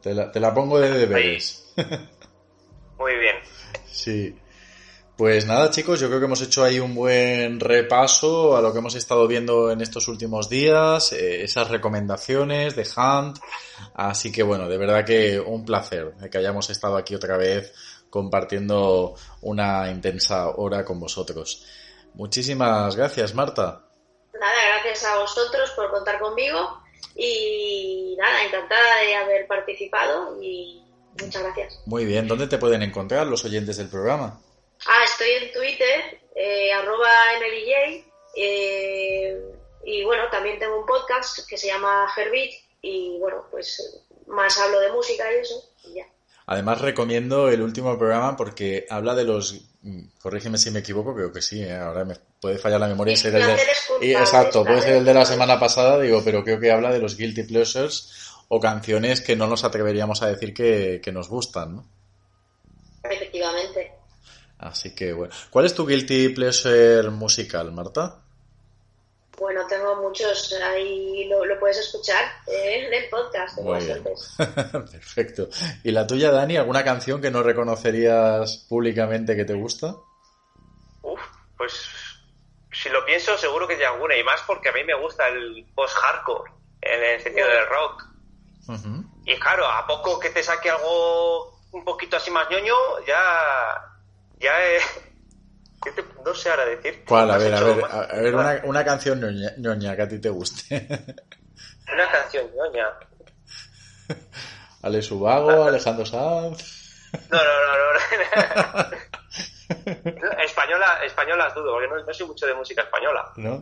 [0.00, 1.72] Te la, te la pongo de deberes.
[2.98, 3.36] Muy bien.
[3.86, 4.34] Sí.
[5.16, 8.78] Pues nada, chicos, yo creo que hemos hecho ahí un buen repaso a lo que
[8.78, 13.38] hemos estado viendo en estos últimos días, eh, esas recomendaciones de Hunt.
[13.94, 17.74] Así que bueno, de verdad que un placer que hayamos estado aquí otra vez
[18.12, 21.64] compartiendo una intensa hora con vosotros.
[22.12, 23.86] Muchísimas gracias, Marta.
[24.38, 26.82] Nada, gracias a vosotros por contar conmigo
[27.16, 30.84] y nada, encantada de haber participado y
[31.22, 31.80] muchas gracias.
[31.86, 34.38] Muy bien, ¿dónde te pueden encontrar los oyentes del programa?
[34.86, 37.08] Ah, estoy en Twitter, eh, arroba
[37.40, 38.04] MLJ,
[38.36, 39.40] eh,
[39.84, 42.52] y bueno, también tengo un podcast que se llama Herbit
[42.82, 46.11] y bueno, pues más hablo de música y eso, y ya.
[46.46, 51.32] Además recomiendo el último programa porque habla de los, mm, corrígeme si me equivoco, creo
[51.32, 51.76] que sí, ¿eh?
[51.76, 53.56] ahora me puede fallar la memoria y ser el de,
[54.00, 56.98] y- exacto, puede ser el de la semana pasada, digo, pero creo que habla de
[56.98, 58.12] los guilty pleasures
[58.48, 61.86] o canciones que no nos atreveríamos a decir que, que nos gustan, ¿no?
[63.04, 63.92] Efectivamente.
[64.58, 68.21] Así que bueno, ¿cuál es tu guilty pleasure musical, Marta?
[69.38, 73.58] Bueno, tengo muchos, ahí lo, lo puedes escuchar eh, en el podcast.
[73.58, 74.02] Muy bien.
[74.92, 75.48] Perfecto.
[75.82, 76.56] ¿Y la tuya, Dani?
[76.56, 79.96] ¿Alguna canción que no reconocerías públicamente que te gusta?
[81.02, 81.20] Uf,
[81.56, 81.72] pues
[82.72, 85.66] si lo pienso seguro que hay alguna y más porque a mí me gusta el
[85.74, 88.04] post-hardcore en el sentido del rock.
[89.24, 92.74] Y claro, a poco que te saque algo un poquito así más ñoño,
[93.06, 93.98] ya...
[94.38, 94.80] ya eh,
[95.84, 97.04] ¿qué te- no sé ahora decir.
[97.06, 97.30] ¿Cuál?
[97.30, 100.28] A ver, a ver, a ver una, una canción ñoña, ñoña que a ti te
[100.30, 100.86] guste.
[101.92, 102.86] Una canción ñoña.
[104.82, 107.10] Ale Subago, Alejandro Sanz.
[107.30, 108.82] No, no, no, no.
[110.44, 113.30] española, españolas dudo, porque no, no soy mucho de música española.
[113.36, 113.60] ¿No?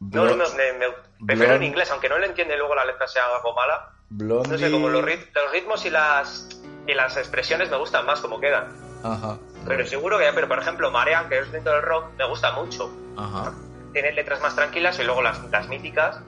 [0.00, 0.94] No, no, me, me-
[1.26, 3.90] prefiero en inglés, aunque no le entiende luego la letra sea algo mala.
[4.08, 4.52] Blondie.
[4.52, 6.48] No sé, como los, rit- los ritmos y las
[6.86, 8.89] y las expresiones me gustan más como quedan.
[9.02, 9.38] Ajá.
[9.66, 12.90] Pero seguro que, pero por ejemplo, Marea, que es dentro del rock, me gusta mucho.
[13.16, 13.52] Ajá.
[13.92, 16.20] Tiene letras más tranquilas y luego las, las míticas.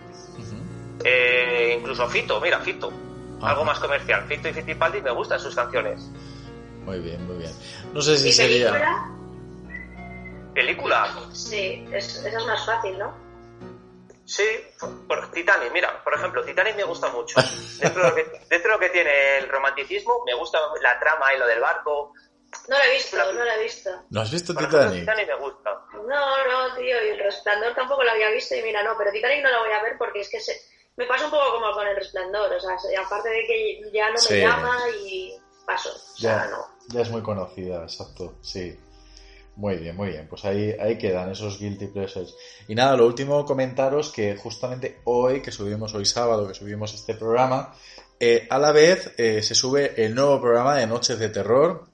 [1.04, 2.92] Eh, incluso Fito, mira, Fito.
[3.38, 3.50] Ajá.
[3.50, 4.24] Algo más comercial.
[4.26, 6.10] Fito y Fittipaldi me gustan sus canciones.
[6.84, 7.52] Muy bien, muy bien.
[7.92, 8.70] No sé si ¿Y sería.
[8.72, 9.08] película?
[10.54, 13.22] Película, Sí, es, esa es más fácil, ¿no?
[14.24, 14.44] sí,
[15.08, 17.40] por Titanic, mira, por ejemplo, Titanic me gusta mucho.
[17.80, 21.34] Dentro de, lo que, dentro de lo que tiene el romanticismo, me gusta la trama
[21.34, 22.12] y lo del barco.
[22.68, 23.90] No la he visto, no la he visto.
[24.10, 25.00] ¿No has visto Por ejemplo, Titanic?
[25.00, 25.70] Titanic me gusta.
[25.94, 26.02] No,
[26.68, 29.50] no, tío, y el resplandor tampoco lo había visto y mira, no, pero Titanic no
[29.50, 30.54] la voy a ver porque es que se,
[30.96, 34.06] me pasa un poco como con el resplandor, o sea, se- aparte de que ya
[34.08, 34.40] no me Sí.
[34.40, 35.32] llama y
[35.66, 36.66] paso, o sea, Ya, no.
[36.88, 38.78] ya es muy conocida, exacto, sí.
[39.54, 40.26] Muy bien, muy bien.
[40.28, 42.34] Pues ahí, ahí quedan esos guilty pleasures.
[42.68, 47.14] Y nada, lo último comentaros que justamente hoy, que subimos hoy sábado, que subimos este
[47.14, 47.74] programa,
[48.18, 51.84] eh, a la vez eh, se sube el nuevo programa de Noches de Terror,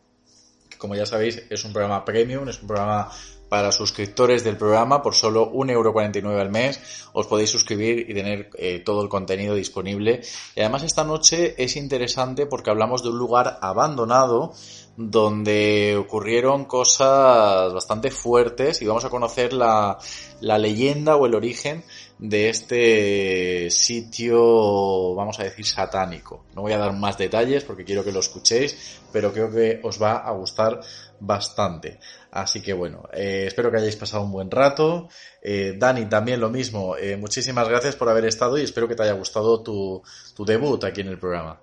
[0.79, 3.11] como ya sabéis es un programa premium, es un programa
[3.49, 6.81] para suscriptores del programa por solo 1,49€ al mes.
[7.13, 10.21] Os podéis suscribir y tener eh, todo el contenido disponible.
[10.55, 14.53] Y además esta noche es interesante porque hablamos de un lugar abandonado
[14.97, 19.97] donde ocurrieron cosas bastante fuertes y vamos a conocer la,
[20.41, 21.85] la leyenda o el origen
[22.19, 26.45] de este sitio, vamos a decir, satánico.
[26.57, 30.03] No voy a dar más detalles porque quiero que lo escuchéis, pero creo que os
[30.03, 30.81] va a gustar
[31.21, 32.01] bastante.
[32.31, 35.09] Así que bueno, eh, espero que hayáis pasado un buen rato.
[35.41, 36.97] Eh, Dani, también lo mismo.
[36.97, 40.03] Eh, muchísimas gracias por haber estado y espero que te haya gustado tu,
[40.39, 41.61] debut aquí en el programa.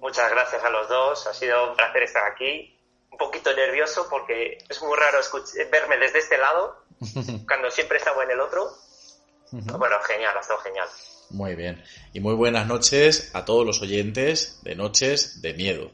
[0.00, 1.26] Muchas gracias a los dos.
[1.26, 2.78] Ha sido un placer estar aquí
[3.10, 5.18] un poquito nervioso porque es muy raro
[5.70, 6.84] verme desde este lado,
[7.46, 8.70] cuando siempre estaba en el otro.
[9.52, 10.88] Bueno, genial, ha estado genial.
[11.30, 11.82] Muy bien.
[12.12, 15.90] Y muy buenas noches a todos los oyentes de Noches de Miedo.